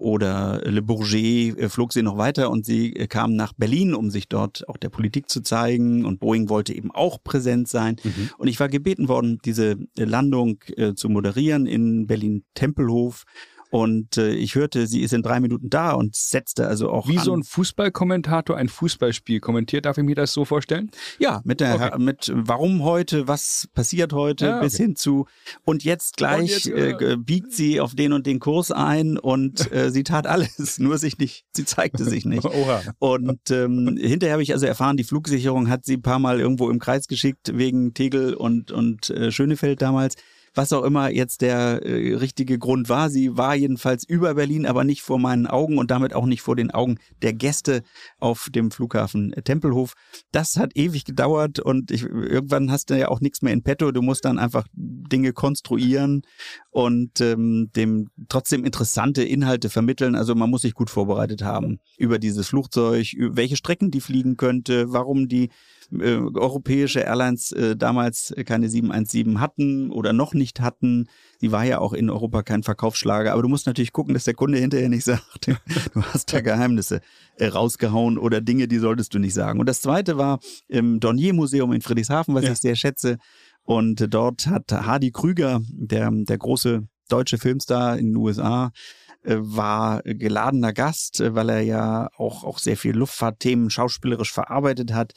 [0.00, 4.10] oder Le Bourget äh, flog sie noch weiter und sie äh, kam nach Berlin, um
[4.10, 7.96] sich dort auch der Politik zu zeigen und Boeing wollte eben auch präsent sein.
[8.02, 8.30] Mhm.
[8.38, 13.24] Und ich war gebeten worden, diese Landung äh, zu moderieren in Berlin-Tempelhof
[13.70, 17.08] und äh, ich hörte, sie ist in drei Minuten da und setzte also auch.
[17.08, 17.24] Wie an.
[17.24, 20.90] so ein Fußballkommentator ein Fußballspiel kommentiert, darf ich mir das so vorstellen?
[21.20, 21.98] Ja, mit der okay.
[21.98, 25.26] mit warum heute, was passiert heute, ja, bis hin zu
[25.64, 29.16] und jetzt gleich und jetzt, äh, äh, biegt sie auf den und den Kurs ein
[29.16, 32.44] und äh, sie tat alles, nur sich nicht, sie zeigte sich nicht.
[32.44, 32.82] Oha.
[32.98, 36.70] Und ähm, hinterher habe ich also erfahren, die Flugsicherung hat sie ein paar Mal irgendwo
[36.70, 40.16] im Kreis geschickt wegen Tegel und und äh, Schönefeld damals
[40.54, 43.10] was auch immer jetzt der äh, richtige Grund war.
[43.10, 46.56] Sie war jedenfalls über Berlin, aber nicht vor meinen Augen und damit auch nicht vor
[46.56, 47.82] den Augen der Gäste
[48.18, 49.94] auf dem Flughafen Tempelhof.
[50.32, 53.92] Das hat ewig gedauert und ich, irgendwann hast du ja auch nichts mehr in petto.
[53.92, 56.22] Du musst dann einfach Dinge konstruieren
[56.70, 60.14] und ähm, dem trotzdem interessante Inhalte vermitteln.
[60.14, 64.92] Also man muss sich gut vorbereitet haben über dieses Flugzeug, welche Strecken die fliegen könnte,
[64.92, 65.50] warum die
[65.98, 71.08] äh, europäische Airlines äh, damals keine 717 hatten oder noch nicht hatten.
[71.40, 73.32] Die war ja auch in Europa kein Verkaufsschlager.
[73.32, 77.00] Aber du musst natürlich gucken, dass der Kunde hinterher nicht sagt, du hast da Geheimnisse
[77.36, 79.60] äh, rausgehauen oder Dinge, die solltest du nicht sagen.
[79.60, 82.52] Und das zweite war im Dornier Museum in Friedrichshafen, was ja.
[82.52, 83.18] ich sehr schätze.
[83.62, 88.70] Und dort hat Hardy Krüger, der, der große deutsche Filmstar in den USA,
[89.22, 95.12] äh, war geladener Gast, weil er ja auch, auch sehr viel Luftfahrtthemen schauspielerisch verarbeitet hat.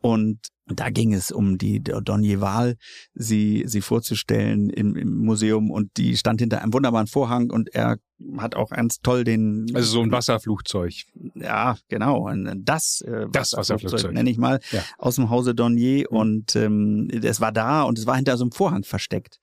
[0.00, 2.76] Und da ging es um die Donje Wahl,
[3.14, 7.96] sie, sie vorzustellen im, im Museum und die stand hinter einem wunderbaren Vorhang und er
[8.38, 9.66] hat auch ganz toll den.
[9.74, 10.94] Also so ein Wasserflugzeug.
[11.34, 12.30] Ja, genau.
[12.56, 14.82] Das, äh, das Wasserflugzeug, nenne ich mal, ja.
[14.98, 16.16] aus dem Hause Donnier mhm.
[16.16, 19.38] und ähm, es war da und es war hinter so einem Vorhang versteckt.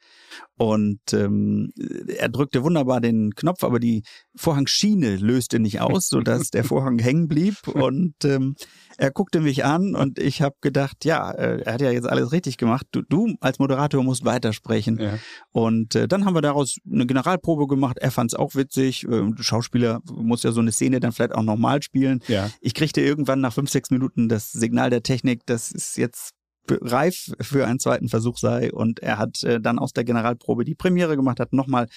[0.57, 1.71] Und ähm,
[2.07, 4.03] er drückte wunderbar den Knopf, aber die
[4.35, 7.67] Vorhangschiene löste nicht aus, sodass der Vorhang hängen blieb.
[7.67, 8.55] Und ähm,
[8.97, 12.31] er guckte mich an und ich habe gedacht, ja, äh, er hat ja jetzt alles
[12.31, 12.85] richtig gemacht.
[12.91, 14.99] Du, du als Moderator musst weitersprechen.
[14.99, 15.17] Ja.
[15.51, 17.97] Und äh, dann haben wir daraus eine Generalprobe gemacht.
[17.99, 18.62] Er fand es auch witzig.
[19.03, 22.21] Äh, Schauspieler muss ja so eine Szene dann vielleicht auch nochmal spielen.
[22.27, 22.49] Ja.
[22.61, 26.31] Ich kriegte irgendwann nach fünf, sechs Minuten das Signal der Technik, das ist jetzt
[26.69, 28.71] reif für einen zweiten Versuch sei.
[28.71, 31.87] Und er hat äh, dann aus der Generalprobe die Premiere gemacht, hat nochmal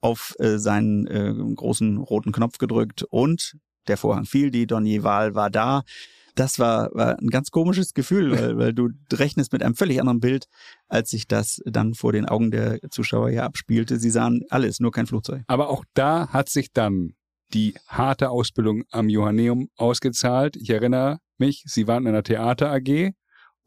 [0.00, 3.56] auf äh, seinen äh, großen roten Knopf gedrückt und
[3.88, 5.82] der Vorhang fiel, die Donnier-Wahl war da.
[6.36, 10.20] Das war, war ein ganz komisches Gefühl, weil, weil du rechnest mit einem völlig anderen
[10.20, 10.46] Bild,
[10.86, 13.98] als sich das dann vor den Augen der Zuschauer hier abspielte.
[13.98, 15.42] Sie sahen alles, nur kein Flugzeug.
[15.46, 17.14] Aber auch da hat sich dann
[17.54, 20.56] die harte Ausbildung am Johanneum ausgezahlt.
[20.56, 23.12] Ich erinnere mich, Sie waren in einer Theater AG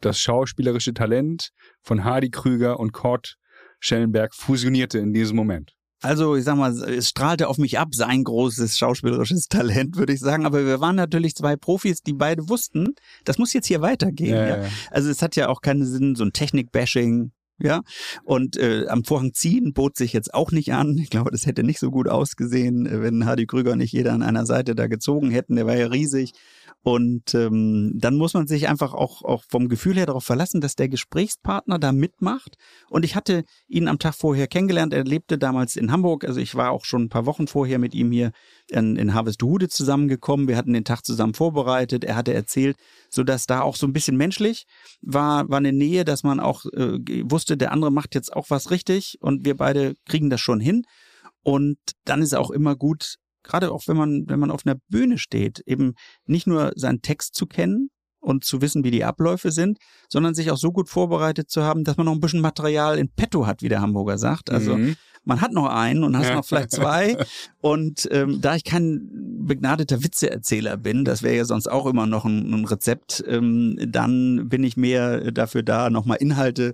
[0.02, 1.50] das schauspielerische Talent
[1.82, 3.36] von Hardy Krüger und Kurt
[3.80, 5.74] Schellenberg fusionierte in diesem Moment.
[6.02, 10.20] Also ich sag mal, es strahlte auf mich ab, sein großes schauspielerisches Talent, würde ich
[10.20, 10.46] sagen.
[10.46, 12.96] Aber wir waren natürlich zwei Profis, die beide wussten,
[13.26, 14.36] das muss jetzt hier weitergehen.
[14.36, 14.70] Ja, ja.
[14.92, 17.32] Also es hat ja auch keinen Sinn, so ein Technik-Bashing
[17.62, 17.82] ja.
[18.24, 20.98] Und äh, am Vorhang ziehen bot sich jetzt auch nicht an.
[20.98, 24.46] Ich glaube, das hätte nicht so gut ausgesehen, wenn Hardy Krüger nicht jeder an einer
[24.46, 25.56] Seite da gezogen hätten.
[25.56, 26.34] Der war ja riesig.
[26.82, 30.76] Und ähm, dann muss man sich einfach auch, auch vom Gefühl her darauf verlassen, dass
[30.76, 32.56] der Gesprächspartner da mitmacht.
[32.90, 34.94] Und ich hatte ihn am Tag vorher kennengelernt.
[34.94, 36.26] Er lebte damals in Hamburg.
[36.26, 38.32] Also ich war auch schon ein paar Wochen vorher mit ihm hier
[38.68, 40.48] in, in Harvestehude zusammengekommen.
[40.48, 42.04] Wir hatten den Tag zusammen vorbereitet.
[42.04, 42.78] Er hatte erzählt,
[43.10, 44.66] so dass da auch so ein bisschen menschlich
[45.02, 47.00] war, war eine Nähe, dass man auch äh,
[47.30, 50.84] wusste, der andere macht jetzt auch was richtig und wir beide kriegen das schon hin.
[51.44, 55.18] Und dann ist auch immer gut, gerade auch wenn man, wenn man auf einer Bühne
[55.18, 55.94] steht, eben
[56.26, 59.78] nicht nur seinen Text zu kennen und zu wissen, wie die Abläufe sind,
[60.10, 63.10] sondern sich auch so gut vorbereitet zu haben, dass man noch ein bisschen Material in
[63.10, 64.50] petto hat, wie der Hamburger sagt.
[64.50, 64.96] Also mhm.
[65.24, 67.18] man hat noch einen und hast noch vielleicht zwei.
[67.62, 69.10] Und ähm, da ich kein
[69.46, 74.50] begnadeter Witzeerzähler bin, das wäre ja sonst auch immer noch ein, ein Rezept, ähm, dann
[74.50, 76.74] bin ich mehr dafür da, nochmal Inhalte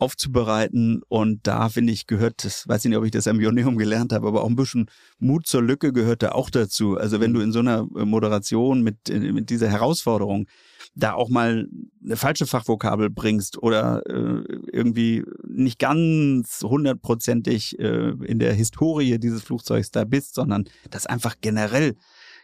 [0.00, 1.02] aufzubereiten.
[1.08, 4.12] Und da finde ich, gehört, das weiß ich nicht, ob ich das am Ioneum gelernt
[4.12, 6.96] habe, aber auch ein bisschen Mut zur Lücke gehört da auch dazu.
[6.96, 10.46] Also wenn du in so einer äh, Moderation mit, äh, mit dieser Herausforderung
[10.94, 11.68] da auch mal
[12.04, 14.42] eine falsche Fachvokabel bringst oder äh,
[14.72, 21.36] irgendwie nicht ganz hundertprozentig äh, in der Historie dieses Flugzeugs da bist, sondern das einfach
[21.40, 21.96] generell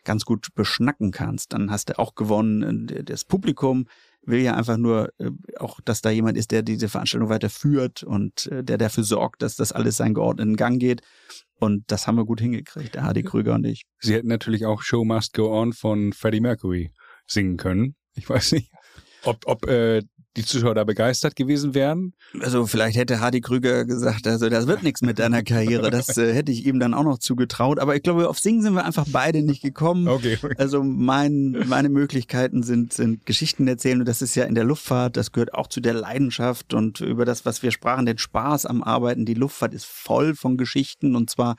[0.05, 2.87] ganz gut beschnacken kannst, dann hast du auch gewonnen.
[3.05, 3.87] Das Publikum
[4.27, 8.03] will ja einfach nur äh, auch, dass da jemand ist, der diese Veranstaltung weiter führt
[8.03, 11.03] und äh, der dafür sorgt, dass das alles seinen geordneten Gang geht.
[11.59, 13.85] Und das haben wir gut hingekriegt, der Hardy Krüger und ich.
[14.01, 16.93] Sie hätten natürlich auch Show Must Go On von Freddie Mercury
[17.27, 17.95] singen können.
[18.15, 18.71] Ich weiß nicht,
[19.25, 20.03] ob, ob äh,
[20.37, 22.15] die Zuschauer da begeistert gewesen wären?
[22.41, 25.91] Also vielleicht hätte Hardy Krüger gesagt, also das wird nichts mit deiner Karriere.
[25.91, 27.79] Das äh, hätte ich ihm dann auch noch zugetraut.
[27.79, 30.09] Aber ich glaube, auf Singen sind wir einfach beide nicht gekommen.
[30.09, 30.39] Okay.
[30.59, 35.17] Also mein, meine Möglichkeiten sind, sind Geschichten erzählen und das ist ja in der Luftfahrt,
[35.17, 38.83] das gehört auch zu der Leidenschaft und über das, was wir sprachen, den Spaß am
[38.83, 39.25] Arbeiten.
[39.25, 41.57] Die Luftfahrt ist voll von Geschichten und zwar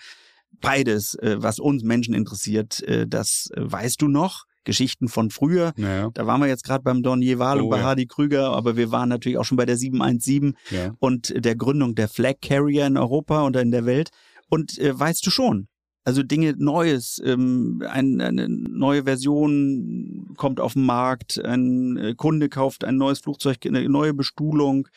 [0.61, 4.45] beides, äh, was uns Menschen interessiert, äh, das äh, weißt du noch.
[4.67, 5.73] Geschichten von früher.
[5.77, 6.11] Naja.
[6.13, 7.83] Da waren wir jetzt gerade beim Don Jeval Oh, und bei ja.
[7.85, 10.93] Hardy Krüger, aber wir waren natürlich auch schon bei der 717 Ja.
[10.99, 14.09] und der Gründung der Flag Carrier in Europa oder in der Welt.
[14.49, 15.67] Und äh, weißt du schon,
[16.03, 22.49] also Dinge Neues, ähm, ein, eine neue Version kommt auf den Markt, ein äh, Kunde
[22.49, 24.87] kauft ein neues Flugzeug, eine neue Bestuhlung,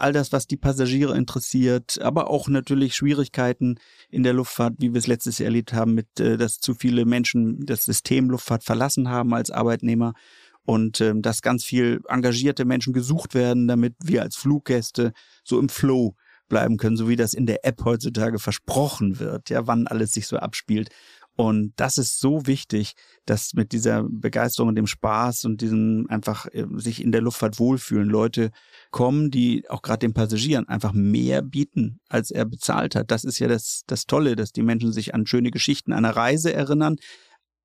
[0.00, 3.76] all das, was die Passagiere interessiert, aber auch natürlich Schwierigkeiten
[4.10, 7.04] in der Luftfahrt, wie wir es letztes Jahr erlebt haben, mit, äh, dass zu viele
[7.04, 10.14] Menschen das System Luftfahrt verlassen haben als Arbeitnehmer
[10.64, 15.12] und ähm, dass ganz viel engagierte Menschen gesucht werden, damit wir als Fluggäste
[15.44, 16.14] so im Flow
[16.48, 20.26] bleiben können, so wie das in der App heutzutage versprochen wird, ja, wann alles sich
[20.26, 20.90] so abspielt.
[21.40, 22.92] Und das ist so wichtig,
[23.24, 27.58] dass mit dieser Begeisterung und dem Spaß und diesem einfach äh, sich in der Luftfahrt
[27.58, 28.50] wohlfühlen Leute
[28.90, 33.10] kommen, die auch gerade den Passagieren einfach mehr bieten, als er bezahlt hat.
[33.10, 36.52] Das ist ja das, das Tolle, dass die Menschen sich an schöne Geschichten einer Reise
[36.52, 36.96] erinnern.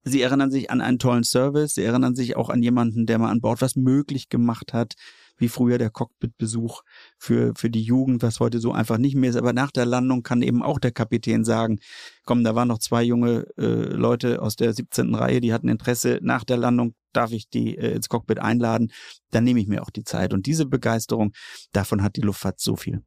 [0.06, 3.30] Sie erinnern sich an einen tollen Service, sie erinnern sich auch an jemanden, der mal
[3.30, 4.94] an Bord was möglich gemacht hat,
[5.38, 6.82] wie früher der Cockpitbesuch
[7.18, 9.36] für, für die Jugend, was heute so einfach nicht mehr ist.
[9.36, 11.80] Aber nach der Landung kann eben auch der Kapitän sagen,
[12.26, 15.14] komm, da waren noch zwei junge äh, Leute aus der 17.
[15.16, 16.20] Reihe, die hatten Interesse.
[16.22, 18.92] Nach der Landung darf ich die äh, ins Cockpit einladen.
[19.32, 20.34] Dann nehme ich mir auch die Zeit.
[20.34, 21.34] Und diese Begeisterung,
[21.72, 23.02] davon hat die Luftfahrt so viel.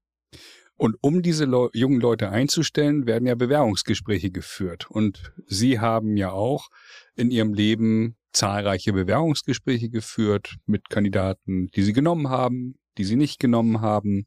[0.77, 4.89] Und um diese Leu jungen Leute einzustellen, werden ja Bewerbungsgespräche geführt.
[4.89, 6.69] Und Sie haben ja auch
[7.17, 13.39] in Ihrem Leben zahlreiche Bewerbungsgespräche geführt mit Kandidaten, die Sie genommen haben, die Sie nicht
[13.39, 14.27] genommen haben.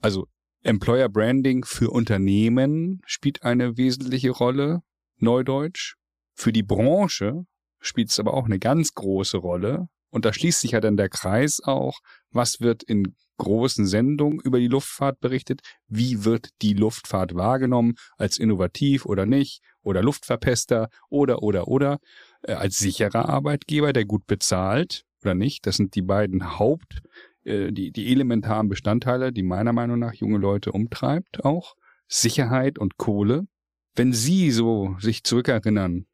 [0.00, 0.26] Also
[0.62, 4.80] Employer Branding für Unternehmen spielt eine wesentliche Rolle,
[5.18, 5.94] Neudeutsch.
[6.34, 7.44] Für die Branche
[7.80, 9.88] spielt es aber auch eine ganz große Rolle.
[10.10, 11.98] Und da schließt sich ja dann der Kreis auch,
[12.30, 18.38] was wird in großen Sendungen über die Luftfahrt berichtet, wie wird die Luftfahrt wahrgenommen, als
[18.38, 21.98] innovativ oder nicht, oder Luftverpester oder oder oder,
[22.42, 25.66] als sicherer Arbeitgeber, der gut bezahlt oder nicht.
[25.66, 27.02] Das sind die beiden Haupt,
[27.44, 31.74] äh, die, die elementaren Bestandteile, die meiner Meinung nach junge Leute umtreibt auch.
[32.08, 33.46] Sicherheit und Kohle.
[33.94, 36.06] Wenn Sie so sich zurückerinnern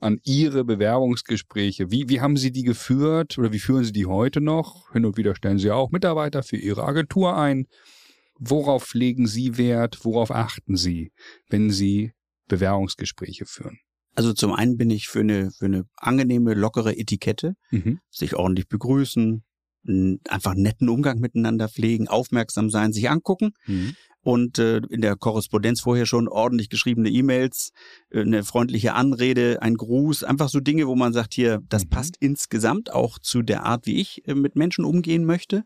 [0.00, 4.40] an Ihre Bewerbungsgespräche, wie, wie haben Sie die geführt oder wie führen Sie die heute
[4.40, 4.92] noch?
[4.92, 7.66] Hin und wieder stellen Sie auch Mitarbeiter für Ihre Agentur ein.
[8.38, 10.04] Worauf legen Sie Wert?
[10.04, 11.12] Worauf achten Sie,
[11.48, 12.12] wenn Sie
[12.48, 13.78] Bewerbungsgespräche führen?
[14.14, 17.98] Also zum einen bin ich für eine, für eine angenehme, lockere Etikette, Mhm.
[18.10, 19.42] sich ordentlich begrüßen,
[20.28, 23.94] einfach netten Umgang miteinander pflegen, aufmerksam sein, sich angucken Mhm.
[24.20, 27.72] und äh, in der Korrespondenz vorher schon ordentlich geschriebene E-Mails,
[28.10, 31.88] äh, eine freundliche Anrede, ein Gruß, einfach so Dinge, wo man sagt, hier, das Mhm.
[31.88, 35.64] passt insgesamt auch zu der Art, wie ich äh, mit Menschen umgehen möchte.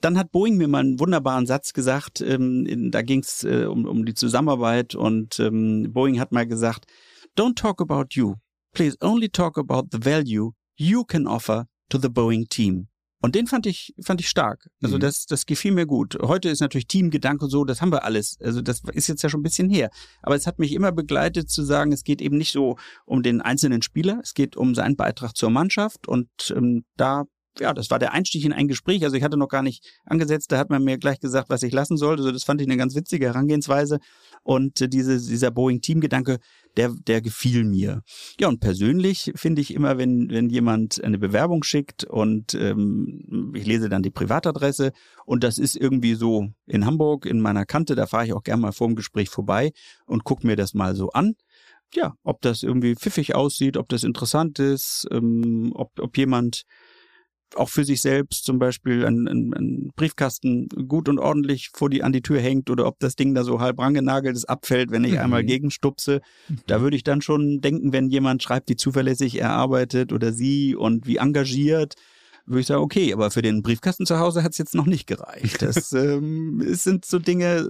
[0.00, 3.66] Dann hat Boeing mir mal einen wunderbaren Satz gesagt, ähm, in, da ging es äh,
[3.66, 6.86] um, um die Zusammenarbeit und ähm, Boeing hat mal gesagt,
[7.36, 8.36] don't talk about you,
[8.74, 12.88] please only talk about the value you can offer to the Boeing team.
[13.24, 14.68] Und den fand ich, fand ich stark.
[14.82, 15.00] Also Mhm.
[15.00, 16.18] das, das gefiel mir gut.
[16.20, 18.36] Heute ist natürlich Teamgedanke so, das haben wir alles.
[18.40, 19.90] Also das ist jetzt ja schon ein bisschen her.
[20.22, 23.40] Aber es hat mich immer begleitet zu sagen, es geht eben nicht so um den
[23.40, 27.22] einzelnen Spieler, es geht um seinen Beitrag zur Mannschaft und ähm, da
[27.58, 29.04] ja, das war der Einstieg in ein Gespräch.
[29.04, 31.72] Also ich hatte noch gar nicht angesetzt, da hat man mir gleich gesagt, was ich
[31.72, 32.22] lassen sollte.
[32.22, 33.98] Also das fand ich eine ganz witzige Herangehensweise.
[34.42, 36.38] Und äh, diese, dieser Boeing-Team-Gedanke,
[36.76, 38.02] der, der gefiel mir.
[38.40, 43.66] Ja, und persönlich finde ich immer, wenn, wenn jemand eine Bewerbung schickt und ähm, ich
[43.66, 44.92] lese dann die Privatadresse
[45.26, 48.62] und das ist irgendwie so in Hamburg, in meiner Kante, da fahre ich auch gerne
[48.62, 49.72] mal vor dem Gespräch vorbei
[50.06, 51.34] und gucke mir das mal so an.
[51.94, 56.64] Ja, ob das irgendwie pfiffig aussieht, ob das interessant ist, ähm, ob, ob jemand
[57.56, 62.12] auch für sich selbst zum Beispiel einen, einen, Briefkasten gut und ordentlich vor die an
[62.12, 65.12] die Tür hängt oder ob das Ding da so halb rangenagelt ist, abfällt, wenn ich
[65.12, 65.18] Mhm.
[65.18, 66.20] einmal gegenstupse.
[66.66, 70.74] Da würde ich dann schon denken, wenn jemand schreibt, wie zuverlässig er arbeitet oder sie
[70.74, 71.94] und wie engagiert,
[72.46, 75.06] würde ich sagen, okay, aber für den Briefkasten zu Hause hat es jetzt noch nicht
[75.06, 75.62] gereicht.
[75.62, 77.66] Das ähm, es sind so Dinge,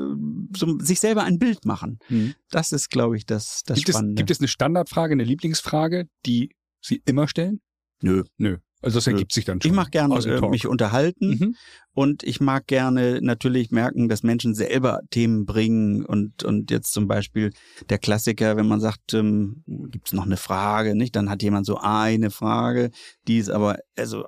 [0.56, 1.98] so, sich selber ein Bild machen.
[2.08, 2.34] Mhm.
[2.50, 4.14] Das ist, glaube ich, das, das gibt Spannende.
[4.14, 7.60] Es, gibt es eine Standardfrage, eine Lieblingsfrage, die Sie immer stellen?
[8.00, 8.24] Nö.
[8.38, 8.58] Nö.
[8.82, 9.70] Also das ergibt sich dann schon.
[9.70, 11.56] Ich mag gerne äh, mich unterhalten mhm.
[11.94, 17.06] und ich mag gerne natürlich merken, dass Menschen selber Themen bringen und und jetzt zum
[17.06, 17.52] Beispiel
[17.88, 21.14] der Klassiker, wenn man sagt, ähm, gibt es noch eine Frage, nicht?
[21.16, 22.90] Dann hat jemand so eine Frage,
[23.28, 24.24] die ist aber also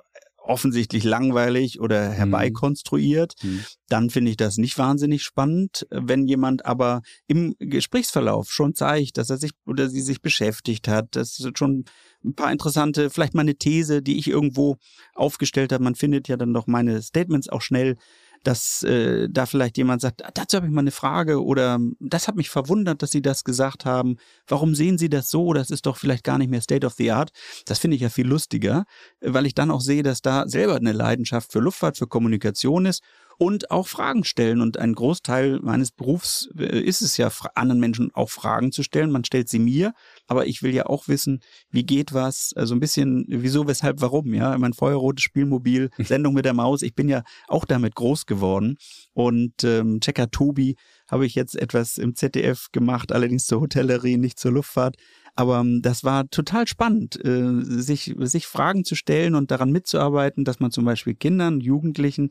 [0.47, 3.65] offensichtlich langweilig oder herbeikonstruiert, mhm.
[3.89, 5.87] dann finde ich das nicht wahnsinnig spannend.
[5.89, 11.15] Wenn jemand aber im Gesprächsverlauf schon zeigt, dass er sich oder sie sich beschäftigt hat,
[11.15, 11.85] das ist schon
[12.23, 14.77] ein paar interessante, vielleicht mal eine These, die ich irgendwo
[15.13, 15.83] aufgestellt habe.
[15.83, 17.97] Man findet ja dann doch meine Statements auch schnell
[18.47, 22.27] dass äh, da vielleicht jemand sagt, ah, dazu habe ich mal eine Frage oder das
[22.27, 24.17] hat mich verwundert, dass Sie das gesagt haben.
[24.47, 25.53] Warum sehen Sie das so?
[25.53, 27.31] Das ist doch vielleicht gar nicht mehr State of the Art.
[27.65, 28.85] Das finde ich ja viel lustiger,
[29.21, 33.01] weil ich dann auch sehe, dass da selber eine Leidenschaft für Luftfahrt, für Kommunikation ist
[33.37, 34.61] und auch Fragen stellen.
[34.61, 39.11] Und ein Großteil meines Berufs äh, ist es ja, anderen Menschen auch Fragen zu stellen.
[39.11, 39.93] Man stellt sie mir,
[40.27, 44.33] aber ich will ja auch wissen, wie geht was, also ein bisschen wieso, weshalb, warum,
[44.33, 44.57] ja.
[44.57, 48.77] Mein feuerrotes Spielmobil, Sendung mit der Maus, ich bin ja auch damit groß geworden.
[49.13, 50.75] Und ähm, Checker Tobi
[51.09, 54.95] habe ich jetzt etwas im ZDF gemacht, allerdings zur Hotellerie, nicht zur Luftfahrt.
[55.35, 60.45] Aber ähm, das war total spannend, äh, sich, sich Fragen zu stellen und daran mitzuarbeiten,
[60.45, 62.29] dass man zum Beispiel Kindern, Jugendlichen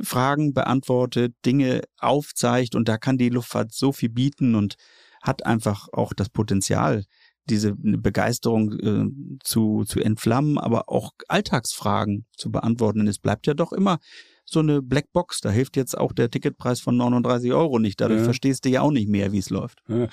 [0.00, 4.76] Fragen beantwortet, Dinge aufzeigt und da kann die Luftfahrt so viel bieten und
[5.22, 7.04] hat einfach auch das Potenzial,
[7.44, 13.00] diese Begeisterung äh, zu, zu entflammen, aber auch Alltagsfragen zu beantworten.
[13.00, 13.98] Denn es bleibt ja doch immer
[14.44, 15.40] so eine Blackbox.
[15.40, 18.00] Da hilft jetzt auch der Ticketpreis von 39 Euro nicht.
[18.00, 18.24] Dadurch ja.
[18.24, 19.80] verstehst du ja auch nicht mehr, wie es läuft.
[19.88, 20.08] Ja.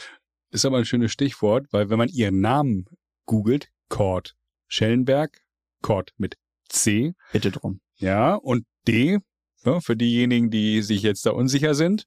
[0.52, 2.86] Ist aber ein schönes Stichwort, weil wenn man ihren Namen
[3.26, 4.36] googelt, Cord
[4.68, 5.42] Schellenberg,
[5.82, 7.14] Cord mit C.
[7.32, 7.82] Bitte drum.
[7.98, 9.20] Ja, und D
[9.64, 12.06] ne, für diejenigen, die sich jetzt da unsicher sind,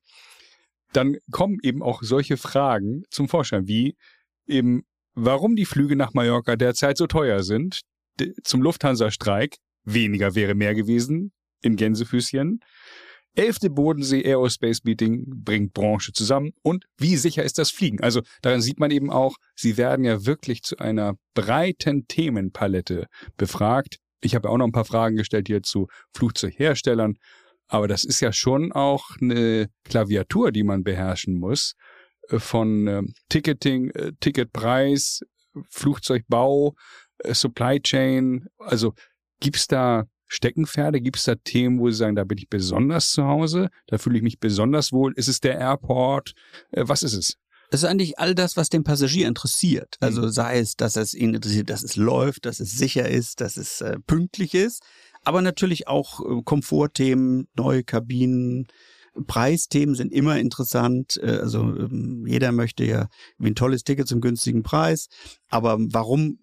[0.93, 3.97] dann kommen eben auch solche Fragen zum Vorschein, wie
[4.47, 4.85] eben,
[5.15, 7.81] warum die Flüge nach Mallorca derzeit so teuer sind,
[8.45, 11.33] zum Lufthansa-Streik, weniger wäre mehr gewesen,
[11.63, 12.61] in Gänsefüßchen,
[13.35, 16.53] elfte Bodensee Aerospace Meeting bringt Branche zusammen.
[16.63, 18.01] Und wie sicher ist das Fliegen?
[18.01, 23.99] Also daran sieht man eben auch, sie werden ja wirklich zu einer breiten Themenpalette befragt.
[24.21, 27.17] Ich habe auch noch ein paar Fragen gestellt hier zu Flugzeugherstellern
[27.73, 31.75] aber das ist ja schon auch eine Klaviatur, die man beherrschen muss.
[32.29, 35.23] Äh, von äh, Ticketing, äh, Ticketpreis,
[35.71, 36.75] Flugzeugbau,
[37.21, 38.47] äh, Supply Chain.
[38.59, 38.93] Also
[39.41, 41.01] gibt's da Steckenpferde?
[41.01, 43.71] Gibt's da Themen, wo Sie sagen, da bin ich besonders zu Hause?
[43.87, 45.15] Da fühle ich mich besonders wohl?
[45.17, 46.35] Ist es der Airport?
[46.73, 47.39] Äh, was ist es?
[47.71, 49.97] Es ist eigentlich all das, was den Passagier interessiert.
[50.01, 50.29] Also mhm.
[50.29, 53.81] sei es, dass es ihn interessiert, dass es läuft, dass es sicher ist, dass es
[53.81, 54.83] äh, pünktlich ist
[55.25, 58.67] aber natürlich auch äh, Komfortthemen, neue Kabinen,
[59.27, 61.21] Preisthemen sind immer interessant.
[61.23, 63.09] Äh, also ähm, jeder möchte ja
[63.39, 65.09] wie ein tolles Ticket zum günstigen Preis.
[65.49, 66.39] Aber warum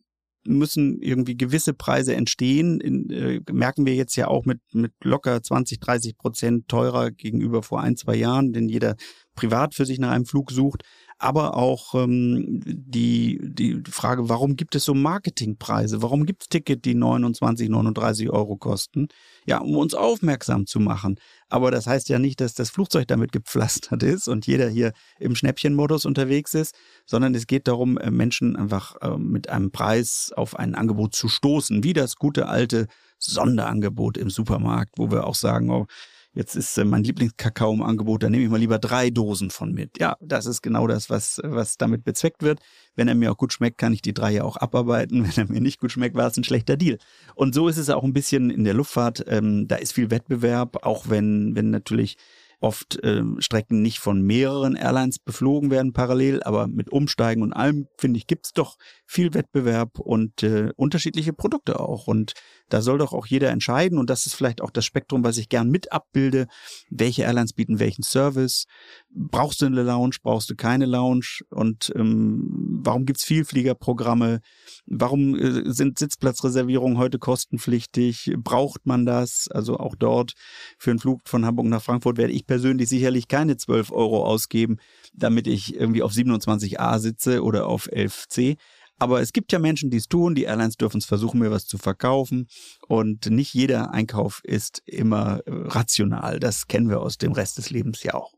[0.46, 2.80] müssen irgendwie gewisse Preise entstehen?
[2.80, 7.64] In, äh, merken wir jetzt ja auch mit, mit locker 20, 30 Prozent teurer gegenüber
[7.64, 8.96] vor ein, zwei Jahren, denn jeder
[9.36, 10.84] privat für sich nach einem Flug sucht
[11.20, 16.02] aber auch ähm, die, die Frage, warum gibt es so Marketingpreise?
[16.02, 19.10] Warum gibt es Tickets, die 29, 39 Euro kosten?
[19.46, 21.20] Ja, um uns aufmerksam zu machen.
[21.50, 25.36] Aber das heißt ja nicht, dass das Flugzeug damit gepflastert ist und jeder hier im
[25.36, 26.74] Schnäppchenmodus unterwegs ist,
[27.06, 31.28] sondern es geht darum, äh, Menschen einfach äh, mit einem Preis auf ein Angebot zu
[31.28, 35.88] stoßen, wie das gute alte Sonderangebot im Supermarkt, wo wir auch sagen, oh,
[36.34, 39.74] jetzt ist äh, mein Lieblingskakao im Angebot, da nehme ich mal lieber drei Dosen von
[39.74, 40.00] mit.
[40.00, 42.60] Ja, das ist genau das, was, was damit bezweckt wird.
[42.96, 45.24] Wenn er mir auch gut schmeckt, kann ich die drei ja auch abarbeiten.
[45.36, 46.98] Wenn er mir nicht gut schmeckt, war es ein schlechter Deal.
[47.36, 49.26] Und so ist es auch ein bisschen in der Luftfahrt.
[49.28, 52.18] Ähm, da ist viel Wettbewerb, auch wenn, wenn natürlich
[52.60, 57.88] oft äh, Strecken nicht von mehreren Airlines beflogen werden parallel, aber mit Umsteigen und allem,
[57.98, 62.08] finde ich, gibt's doch viel Wettbewerb und äh, unterschiedliche Produkte auch.
[62.08, 62.34] Und
[62.70, 63.98] da soll doch auch jeder entscheiden.
[63.98, 66.48] Und das ist vielleicht auch das Spektrum, was ich gern mit abbilde.
[66.90, 68.66] Welche Airlines bieten welchen Service?
[69.10, 70.18] Brauchst du eine Lounge?
[70.22, 71.40] Brauchst du keine Lounge?
[71.50, 74.42] Und ähm, warum gibt's Vielfliegerprogramme?
[74.86, 78.34] Warum äh, sind Sitzplatzreservierungen heute kostenpflichtig?
[78.38, 79.48] Braucht man das?
[79.50, 80.34] Also auch dort
[80.78, 84.78] für einen Flug von Hamburg nach Frankfurt werde ich persönlich sicherlich keine 12 Euro ausgeben,
[85.14, 88.58] damit ich irgendwie auf 27a sitze oder auf 11c.
[88.98, 90.34] Aber es gibt ja Menschen, die es tun.
[90.34, 92.48] Die Airlines dürfen es versuchen, mir was zu verkaufen.
[92.88, 96.40] Und nicht jeder Einkauf ist immer äh, rational.
[96.40, 98.34] Das kennen wir aus dem Rest des Lebens ja auch.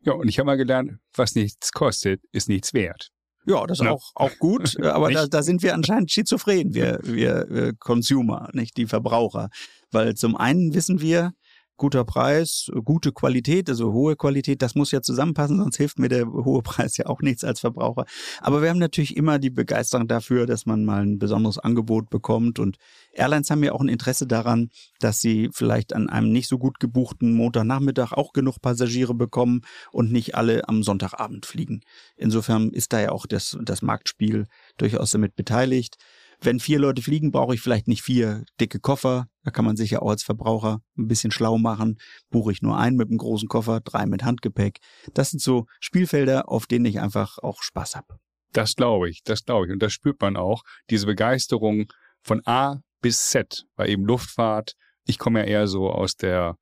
[0.00, 3.10] Ja, und ich habe mal gelernt, was nichts kostet, ist nichts wert.
[3.44, 3.92] Ja, das ist ja.
[3.92, 8.48] auch, auch gut, äh, aber da, da sind wir anscheinend schizophren, wir, wir, wir Consumer,
[8.54, 9.50] nicht die Verbraucher.
[9.90, 11.34] Weil zum einen wissen wir,
[11.78, 16.26] guter Preis, gute Qualität, also hohe Qualität, das muss ja zusammenpassen, sonst hilft mir der
[16.26, 18.04] hohe Preis ja auch nichts als Verbraucher.
[18.40, 22.58] Aber wir haben natürlich immer die Begeisterung dafür, dass man mal ein besonderes Angebot bekommt
[22.58, 22.76] und
[23.12, 24.70] Airlines haben ja auch ein Interesse daran,
[25.00, 29.62] dass sie vielleicht an einem nicht so gut gebuchten Montagnachmittag auch genug Passagiere bekommen
[29.92, 31.80] und nicht alle am Sonntagabend fliegen.
[32.16, 35.96] Insofern ist da ja auch das, das Marktspiel durchaus damit beteiligt.
[36.40, 39.26] Wenn vier Leute fliegen, brauche ich vielleicht nicht vier dicke Koffer.
[39.42, 41.98] Da kann man sich ja auch als Verbraucher ein bisschen schlau machen.
[42.30, 44.78] Buche ich nur einen mit einem großen Koffer, drei mit Handgepäck.
[45.14, 48.18] Das sind so Spielfelder, auf denen ich einfach auch Spaß habe.
[48.52, 49.72] Das glaube ich, das glaube ich.
[49.72, 51.86] Und das spürt man auch, diese Begeisterung
[52.22, 54.74] von A bis Z, bei eben Luftfahrt.
[55.04, 56.56] Ich komme ja eher so aus der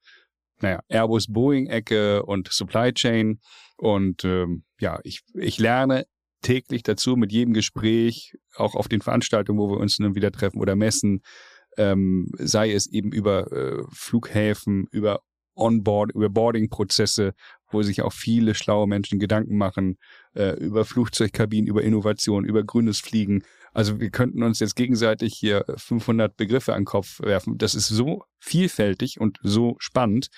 [0.61, 3.41] naja, Airbus-Boeing-Ecke und Supply Chain.
[3.77, 6.07] Und ähm, ja, ich, ich lerne
[6.47, 10.61] täglich dazu mit jedem Gespräch, auch auf den Veranstaltungen, wo wir uns dann wieder treffen
[10.61, 11.23] oder messen,
[11.77, 15.23] ähm, sei es eben über äh, Flughäfen, über
[15.57, 17.33] Onboard, über Boarding-Prozesse,
[17.73, 19.97] wo sich auch viele schlaue Menschen Gedanken machen,
[20.35, 23.43] äh, über Flugzeugkabinen, über Innovation, über grünes Fliegen.
[23.73, 27.59] Also wir könnten uns jetzt gegenseitig hier 500 Begriffe an den Kopf werfen.
[27.59, 30.29] Das ist so vielfältig und so spannend,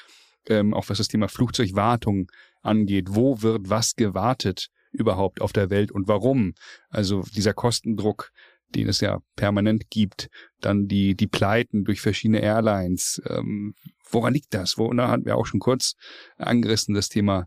[0.48, 2.30] ähm, auch was das Thema Flugzeugwartung
[2.62, 3.08] angeht.
[3.10, 4.70] Wo wird was gewartet?
[4.92, 6.54] Überhaupt auf der Welt und warum.
[6.88, 8.30] Also dieser Kostendruck,
[8.74, 10.28] den es ja permanent gibt,
[10.60, 13.22] dann die, die Pleiten durch verschiedene Airlines.
[13.26, 13.74] Ähm,
[14.10, 14.78] woran liegt das?
[14.78, 15.94] Wo, da hatten wir auch schon kurz
[16.36, 17.46] angerissen, das Thema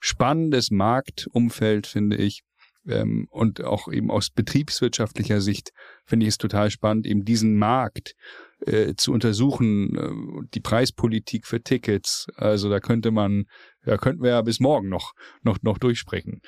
[0.00, 2.42] spannendes Marktumfeld, finde ich.
[2.88, 5.72] Ähm, und auch eben aus betriebswirtschaftlicher Sicht
[6.04, 8.14] finde ich es total spannend, eben diesen Markt
[8.66, 12.26] äh, zu untersuchen, äh, die Preispolitik für Tickets.
[12.34, 13.44] Also da könnte man,
[13.84, 15.12] da könnten wir ja bis morgen noch,
[15.42, 16.40] noch, noch durchsprechen.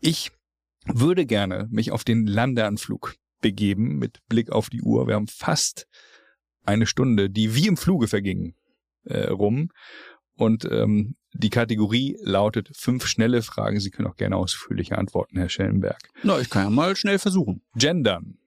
[0.00, 0.30] Ich
[0.86, 5.06] würde gerne mich auf den Landeanflug begeben mit Blick auf die Uhr.
[5.06, 5.86] Wir haben fast
[6.64, 8.54] eine Stunde, die wie im Fluge verging,
[9.04, 9.70] äh, rum.
[10.36, 13.80] Und ähm, die Kategorie lautet fünf schnelle Fragen.
[13.80, 15.98] Sie können auch gerne ausführlicher antworten, Herr Schellenberg.
[16.22, 17.62] Na, ich kann ja mal schnell versuchen.
[17.74, 18.38] Gendern.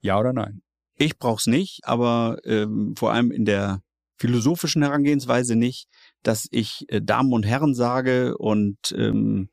[0.00, 0.62] Ja oder nein?
[0.96, 3.82] Ich brauch's nicht, aber ähm, vor allem in der
[4.18, 5.88] philosophischen Herangehensweise nicht,
[6.22, 9.48] dass ich äh, Damen und Herren sage und ähm,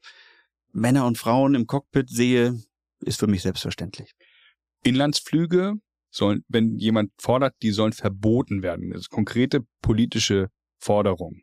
[0.73, 2.61] Männer und Frauen im Cockpit sehe,
[2.99, 4.13] ist für mich selbstverständlich.
[4.83, 5.75] Inlandsflüge
[6.11, 8.91] sollen, wenn jemand fordert, die sollen verboten werden.
[8.91, 11.41] Das ist konkrete politische Forderung.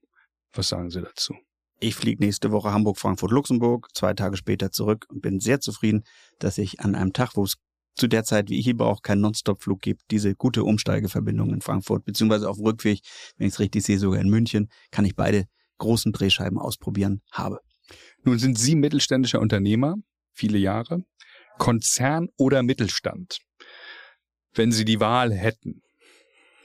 [0.54, 1.34] Was sagen Sie dazu?
[1.80, 6.04] Ich fliege nächste Woche Hamburg, Frankfurt, Luxemburg, zwei Tage später zurück und bin sehr zufrieden,
[6.38, 7.56] dass ich an einem Tag, wo es
[7.94, 12.04] zu der Zeit, wie ich hier brauche, keinen Nonstop-Flug gibt, diese gute Umsteigeverbindung in Frankfurt,
[12.04, 13.00] beziehungsweise auf dem Rückweg,
[13.36, 15.46] wenn ich es richtig sehe, sogar in München, kann ich beide
[15.78, 17.60] großen Drehscheiben ausprobieren, habe.
[18.22, 19.96] Nun sind Sie mittelständischer Unternehmer,
[20.32, 21.04] viele Jahre,
[21.58, 23.38] Konzern oder Mittelstand.
[24.54, 25.82] Wenn Sie die Wahl hätten,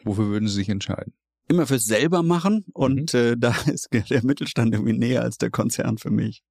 [0.04, 1.14] wofür würden Sie sich entscheiden?
[1.50, 3.20] Immer fürs selber machen und mhm.
[3.20, 6.44] äh, da ist der Mittelstand irgendwie näher als der Konzern für mich.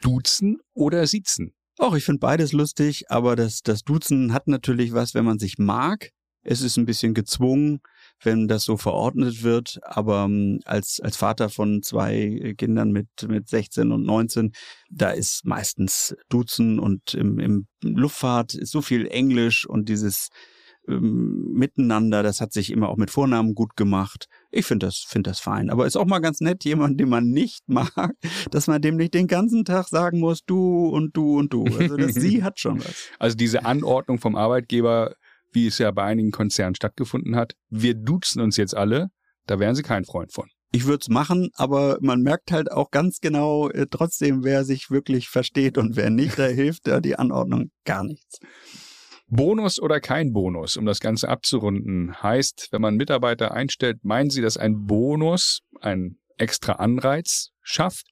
[0.00, 1.52] Duzen oder Siezen?
[1.78, 5.58] Auch ich finde beides lustig, aber das, das Duzen hat natürlich was, wenn man sich
[5.58, 6.10] mag.
[6.42, 7.80] Es ist ein bisschen gezwungen,
[8.22, 9.78] wenn das so verordnet wird.
[9.82, 14.52] Aber ähm, als, als Vater von zwei Kindern mit, mit 16 und 19,
[14.90, 20.28] da ist meistens Duzen und im, im Luftfahrt ist so viel Englisch und dieses
[20.90, 24.26] ähm, Miteinander, das hat sich immer auch mit Vornamen gut gemacht.
[24.50, 25.70] Ich finde das, finde das fein.
[25.70, 28.12] Aber ist auch mal ganz nett, jemand, den man nicht mag,
[28.50, 31.64] dass man dem nicht den ganzen Tag sagen muss, du und du und du.
[31.64, 33.08] Also das sie hat schon was.
[33.18, 35.14] Also diese Anordnung vom Arbeitgeber,
[35.52, 39.08] wie es ja bei einigen Konzernen stattgefunden hat, wir duzen uns jetzt alle,
[39.46, 40.48] da wären sie kein Freund von.
[40.72, 44.90] Ich würde es machen, aber man merkt halt auch ganz genau äh, trotzdem, wer sich
[44.90, 46.38] wirklich versteht und wer nicht.
[46.38, 48.38] Da hilft da die Anordnung gar nichts.
[49.30, 54.42] Bonus oder kein Bonus, um das Ganze abzurunden, heißt, wenn man Mitarbeiter einstellt, meinen Sie,
[54.42, 58.06] dass ein Bonus ein extra Anreiz schafft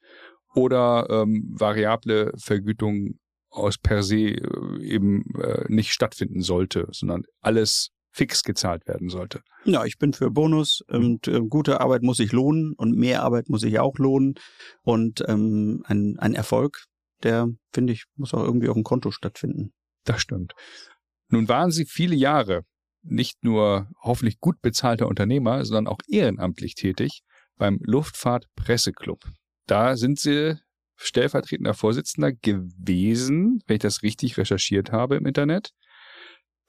[0.54, 3.18] oder ähm, variable Vergütung
[3.50, 9.42] aus per se äh, eben äh, nicht stattfinden sollte, sondern alles fix gezahlt werden sollte.
[9.64, 13.48] Ja, ich bin für Bonus und äh, gute Arbeit muss sich lohnen und mehr Arbeit
[13.48, 14.34] muss sich auch lohnen
[14.82, 16.84] und ähm, ein, ein Erfolg,
[17.22, 19.72] der finde ich muss auch irgendwie auf dem Konto stattfinden.
[20.04, 20.54] Das stimmt.
[21.30, 22.64] Nun waren Sie viele Jahre
[23.02, 27.22] nicht nur hoffentlich gut bezahlter Unternehmer, sondern auch ehrenamtlich tätig
[27.56, 29.24] beim Luftfahrtpresseclub.
[29.66, 30.58] Da sind Sie
[30.96, 35.70] stellvertretender Vorsitzender gewesen, wenn ich das richtig recherchiert habe im Internet.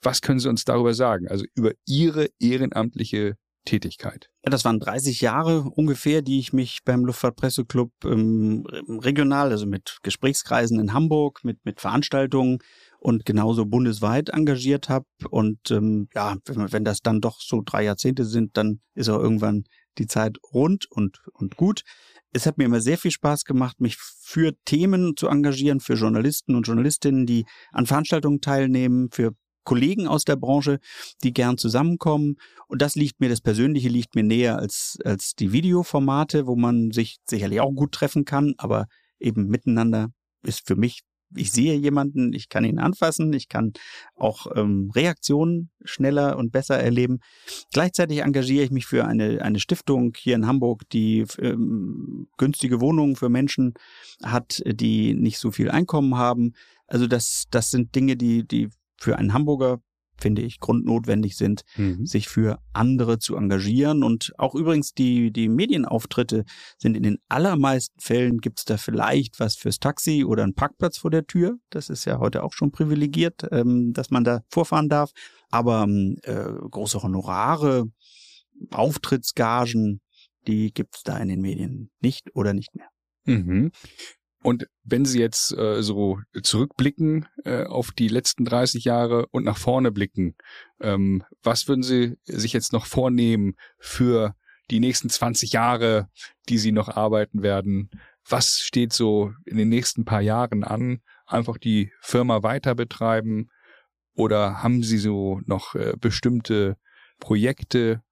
[0.02, 1.28] Was können Sie uns darüber sagen?
[1.28, 3.36] Also über Ihre ehrenamtliche
[3.66, 4.30] Tätigkeit?
[4.46, 9.98] Ja, das waren 30 Jahre ungefähr, die ich mich beim Luftfahrtpresseclub ähm, regional, also mit
[10.04, 12.60] Gesprächskreisen in Hamburg, mit, mit Veranstaltungen
[13.00, 15.06] und genauso bundesweit engagiert habe.
[15.30, 19.20] Und ähm, ja, wenn, wenn das dann doch so drei Jahrzehnte sind, dann ist auch
[19.20, 19.64] irgendwann
[19.98, 21.84] die Zeit rund und, und gut.
[22.32, 26.56] Es hat mir immer sehr viel Spaß gemacht, mich für Themen zu engagieren, für Journalisten
[26.56, 29.32] und Journalistinnen, die an Veranstaltungen teilnehmen, für
[29.64, 30.80] Kollegen aus der Branche,
[31.24, 32.36] die gern zusammenkommen.
[32.68, 36.92] Und das liegt mir, das Persönliche liegt mir näher als, als die Videoformate, wo man
[36.92, 38.88] sich sicherlich auch gut treffen kann, aber
[39.20, 40.10] eben miteinander
[40.44, 41.02] ist für mich
[41.36, 43.74] ich sehe jemanden, ich kann ihn anfassen, ich kann
[44.16, 47.20] auch ähm, Reaktionen schneller und besser erleben.
[47.74, 53.16] Gleichzeitig engagiere ich mich für eine, eine Stiftung hier in Hamburg, die ähm, günstige Wohnungen
[53.16, 53.74] für Menschen
[54.24, 56.54] hat, die nicht so viel Einkommen haben.
[56.88, 59.80] Also das, das sind Dinge, die, die für einen Hamburger
[60.22, 62.06] finde ich, grundnotwendig sind, mhm.
[62.06, 64.04] sich für andere zu engagieren.
[64.04, 66.46] Und auch übrigens die, die Medienauftritte
[66.78, 70.98] sind in den allermeisten Fällen gibt es da vielleicht was fürs Taxi oder einen Parkplatz
[70.98, 71.58] vor der Tür.
[71.70, 75.12] Das ist ja heute auch schon privilegiert, ähm, dass man da vorfahren darf.
[75.50, 77.86] Aber ähm, äh, große Honorare,
[78.72, 80.02] Auftrittsgagen,
[80.48, 82.90] die gibt es da in den Medien nicht oder nicht mehr.
[83.26, 83.72] Mhm.
[84.42, 89.58] Und wenn Sie jetzt äh, so zurückblicken äh, auf die letzten 30 Jahre und nach
[89.58, 90.36] vorne blicken,
[90.80, 94.36] ähm, was würden Sie sich jetzt noch vornehmen für
[94.72, 96.08] die nächsten 20 Jahre,
[96.48, 97.90] die Sie noch arbeiten werden?
[98.28, 101.02] Was steht so in den nächsten paar Jahren an?
[101.26, 103.50] Einfach die Firma weiter betreiben?
[104.14, 106.78] Oder haben Sie so noch äh, bestimmte
[107.20, 108.04] Projekte,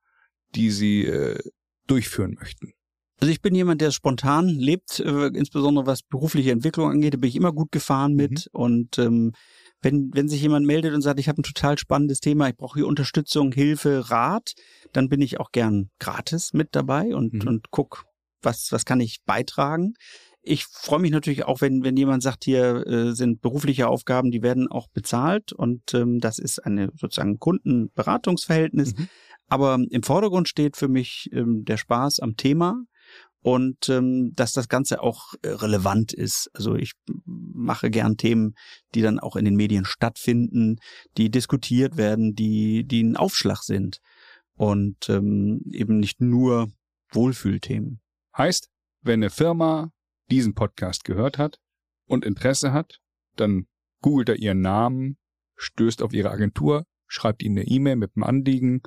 [0.55, 1.39] die Sie äh,
[1.88, 2.73] durchführen möchten?
[3.20, 7.30] Also ich bin jemand, der spontan lebt, äh, insbesondere was berufliche Entwicklung angeht, da bin
[7.30, 8.49] ich immer gut gefahren mit.
[8.53, 8.59] Mhm.
[8.59, 9.32] Und ähm,
[9.82, 12.80] wenn, wenn sich jemand meldet und sagt, ich habe ein total spannendes Thema, ich brauche
[12.80, 14.53] hier Unterstützung, Hilfe, Rat,
[14.93, 17.47] dann bin ich auch gern gratis mit dabei und, mhm.
[17.47, 18.05] und guck,
[18.41, 19.93] was, was kann ich beitragen.
[20.43, 24.43] Ich freue mich natürlich auch, wenn, wenn jemand sagt, hier äh, sind berufliche Aufgaben, die
[24.43, 28.95] werden auch bezahlt und ähm, das ist eine sozusagen Kundenberatungsverhältnis.
[28.95, 29.09] Mhm.
[29.49, 32.84] Aber im Vordergrund steht für mich ähm, der Spaß am Thema
[33.42, 36.50] und ähm, dass das Ganze auch äh, relevant ist.
[36.54, 36.94] Also ich
[37.26, 38.56] mache gern Themen,
[38.94, 40.78] die dann auch in den Medien stattfinden,
[41.18, 44.00] die diskutiert werden, die, die ein Aufschlag sind
[44.56, 46.72] und ähm, eben nicht nur
[47.12, 48.02] Wohlfühlthemen.
[48.38, 48.70] Heißt,
[49.02, 49.92] wenn eine Firma
[50.30, 51.60] diesen Podcast gehört hat
[52.06, 53.00] und Interesse hat,
[53.36, 53.68] dann
[54.02, 55.18] googelt er ihren Namen,
[55.56, 58.82] stößt auf ihre Agentur, schreibt ihnen eine E-Mail mit einem Anliegen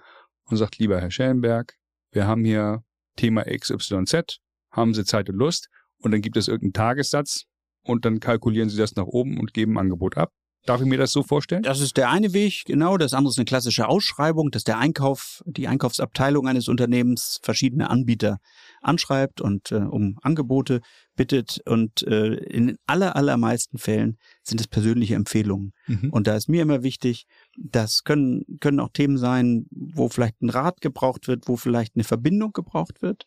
[0.45, 1.77] und sagt, lieber Herr Schellenberg,
[2.13, 2.85] wir haben hier
[3.17, 4.39] Thema XYZ,
[4.71, 7.45] haben Sie Zeit und Lust und dann gibt es irgendeinen Tagessatz
[7.83, 10.33] und dann kalkulieren Sie das nach oben und geben ein Angebot ab.
[10.67, 11.63] Darf ich mir das so vorstellen?
[11.63, 12.99] Das ist der eine Weg, genau.
[12.99, 18.39] Das andere ist eine klassische Ausschreibung, dass der Einkauf, die Einkaufsabteilung eines Unternehmens verschiedene Anbieter
[18.81, 20.81] anschreibt und äh, um Angebote
[21.16, 21.61] bittet.
[21.66, 25.72] Und äh, in den aller, allermeisten Fällen sind es persönliche Empfehlungen.
[25.87, 26.11] Mhm.
[26.11, 27.26] Und da ist mir immer wichtig,
[27.57, 32.05] das können, können auch Themen sein, wo vielleicht ein Rat gebraucht wird, wo vielleicht eine
[32.05, 33.24] Verbindung gebraucht wird.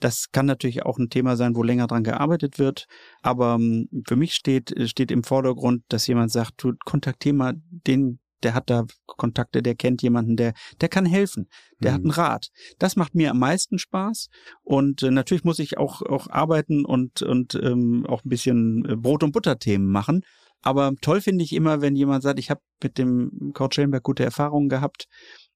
[0.00, 2.86] Das kann natürlich auch ein Thema sein, wo länger dran gearbeitet wird.
[3.22, 8.20] Aber ähm, für mich steht, steht im Vordergrund, dass jemand sagt, du kontaktier mal den,
[8.44, 11.48] der hat da Kontakte, der kennt jemanden, der, der kann helfen,
[11.80, 11.94] der mhm.
[11.94, 12.48] hat einen Rat.
[12.78, 14.28] Das macht mir am meisten Spaß.
[14.62, 18.96] Und äh, natürlich muss ich auch, auch arbeiten und, und ähm, auch ein bisschen äh,
[18.96, 20.22] Brot- und Butterthemen machen.
[20.62, 24.24] Aber toll finde ich immer, wenn jemand sagt, ich habe mit dem Kurt Schellenberg gute
[24.24, 25.06] Erfahrungen gehabt.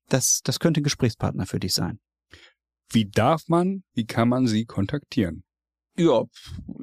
[0.09, 1.99] Das, das könnte ein Gesprächspartner für dich sein.
[2.91, 5.45] Wie darf man, wie kann man Sie kontaktieren?
[5.97, 6.25] Ja,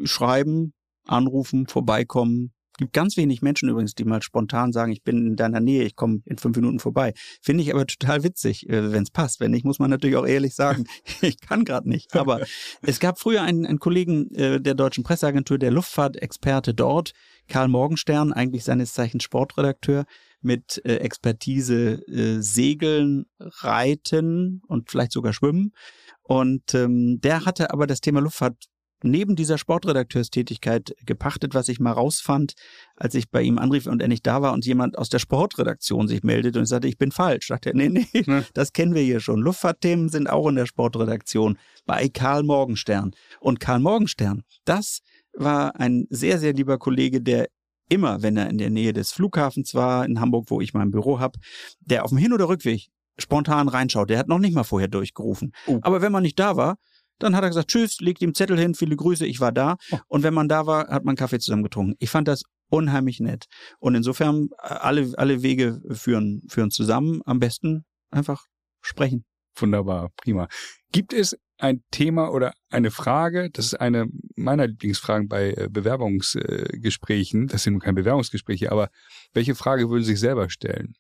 [0.04, 0.74] schreiben,
[1.06, 2.55] anrufen, vorbeikommen.
[2.78, 5.96] Gibt ganz wenig Menschen übrigens, die mal spontan sagen, ich bin in deiner Nähe, ich
[5.96, 7.14] komme in fünf Minuten vorbei.
[7.42, 9.40] Finde ich aber total witzig, äh, wenn es passt.
[9.40, 10.86] Wenn nicht, muss man natürlich auch ehrlich sagen,
[11.22, 12.16] ich kann gerade nicht.
[12.16, 12.42] Aber
[12.82, 17.14] es gab früher einen, einen Kollegen äh, der deutschen Presseagentur, der Luftfahrtexperte dort,
[17.48, 20.06] Karl Morgenstern, eigentlich seines Zeichens Sportredakteur,
[20.42, 25.74] mit äh, Expertise äh, Segeln, Reiten und vielleicht sogar Schwimmen.
[26.22, 28.56] Und ähm, der hatte aber das Thema Luftfahrt
[29.04, 32.54] neben dieser Sportredakteurstätigkeit gepachtet, was ich mal rausfand,
[32.96, 36.08] als ich bei ihm anrief und er nicht da war und jemand aus der Sportredaktion
[36.08, 37.48] sich meldet und ich sagte, ich bin falsch.
[37.48, 38.44] Sagte er, nee, nee, ja.
[38.54, 39.42] das kennen wir hier schon.
[39.42, 43.12] Luftfahrtthemen sind auch in der Sportredaktion bei Karl Morgenstern.
[43.40, 45.02] Und Karl Morgenstern, das
[45.34, 47.48] war ein sehr, sehr lieber Kollege, der
[47.90, 51.20] immer, wenn er in der Nähe des Flughafens war, in Hamburg, wo ich mein Büro
[51.20, 51.40] habe,
[51.82, 52.88] der auf dem Hin- oder Rückweg
[53.18, 54.10] spontan reinschaut.
[54.10, 55.52] Der hat noch nicht mal vorher durchgerufen.
[55.68, 55.80] Oh.
[55.82, 56.78] Aber wenn man nicht da war,
[57.20, 59.78] dann hat er gesagt, tschüss, legt ihm Zettel hin, viele Grüße, ich war da.
[59.92, 60.00] Oh.
[60.08, 61.96] Und wenn man da war, hat man Kaffee zusammen getrunken.
[62.00, 63.46] Ich fand das unheimlich nett.
[63.80, 67.22] Und insofern, alle, alle Wege führen, führen zusammen.
[67.26, 68.46] Am besten einfach
[68.82, 69.26] sprechen.
[69.56, 70.48] Wunderbar, prima.
[70.92, 77.48] Gibt es ein Thema oder eine Frage, das ist eine meiner Lieblingsfragen bei äh, Bewerbungsgesprächen,
[77.48, 78.90] das sind nun keine Bewerbungsgespräche, aber
[79.34, 80.96] welche Frage würden Sie sich selber stellen?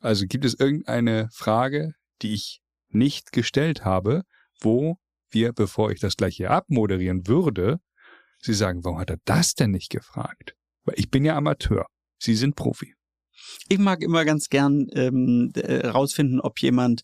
[0.00, 2.60] Also gibt es irgendeine Frage, die ich
[2.90, 4.22] nicht gestellt habe,
[4.60, 4.98] wo
[5.34, 7.80] wir, bevor ich das gleich hier abmoderieren würde,
[8.44, 10.54] Sie sagen, warum hat er das denn nicht gefragt?
[10.84, 11.86] Weil ich bin ja Amateur.
[12.18, 12.94] Sie sind Profi.
[13.68, 17.02] Ich mag immer ganz gern ähm, rausfinden, ob jemand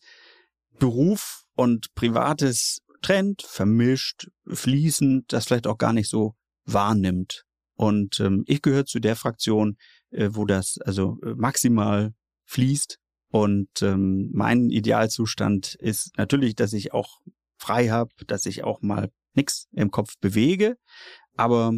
[0.78, 6.34] Beruf und Privates trennt, vermischt, fließend, das vielleicht auch gar nicht so
[6.66, 7.44] wahrnimmt.
[7.74, 9.78] Und ähm, ich gehöre zu der Fraktion,
[10.10, 12.12] äh, wo das also äh, maximal
[12.44, 12.98] fließt.
[13.30, 17.20] Und ähm, mein Idealzustand ist natürlich, dass ich auch
[17.60, 20.76] frei habe, dass ich auch mal nichts im Kopf bewege.
[21.36, 21.72] Aber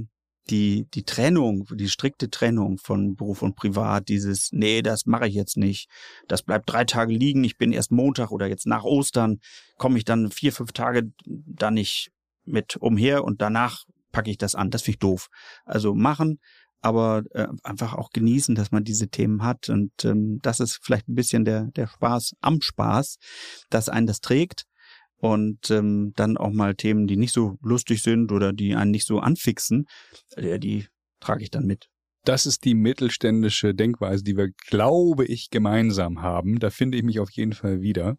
[0.51, 5.35] die, die Trennung, die strikte Trennung von Beruf und Privat, dieses, nee, das mache ich
[5.35, 5.89] jetzt nicht,
[6.27, 9.39] das bleibt drei Tage liegen, ich bin erst Montag oder jetzt nach Ostern,
[9.77, 12.11] komme ich dann vier, fünf Tage da nicht
[12.45, 14.71] mit umher und danach packe ich das an.
[14.71, 15.29] Das finde ich doof.
[15.65, 16.41] Also machen,
[16.81, 19.69] aber äh, einfach auch genießen, dass man diese Themen hat.
[19.69, 23.19] Und ähm, das ist vielleicht ein bisschen der, der Spaß am Spaß,
[23.71, 24.67] dass einen das trägt
[25.23, 29.07] und ähm, dann auch mal Themen, die nicht so lustig sind oder die einen nicht
[29.07, 29.87] so anfixen,
[30.35, 30.89] äh, die
[31.21, 31.87] trage ich dann mit.
[32.25, 36.59] Das ist die mittelständische Denkweise, die wir, glaube ich, gemeinsam haben.
[36.59, 38.17] Da finde ich mich auf jeden Fall wieder.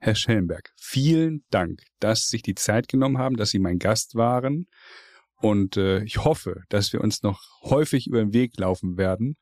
[0.00, 4.14] Herr Schellenberg, vielen Dank, dass Sie sich die Zeit genommen haben, dass Sie mein Gast
[4.14, 4.66] waren.
[5.36, 9.36] Und äh, ich hoffe, dass wir uns noch häufig über den Weg laufen werden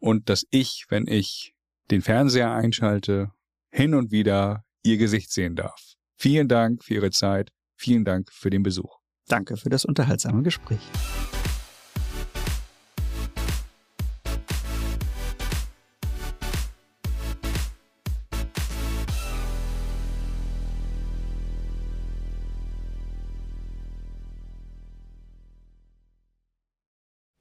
[0.00, 1.54] und dass ich, wenn ich
[1.92, 3.30] den Fernseher einschalte,
[3.70, 5.96] hin und wieder Ihr Gesicht sehen darf.
[6.16, 7.50] Vielen Dank für Ihre Zeit.
[7.76, 8.98] Vielen Dank für den Besuch.
[9.28, 10.80] Danke für das unterhaltsame Gespräch.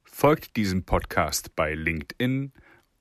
[0.03, 2.51] Folgt diesem Podcast bei LinkedIn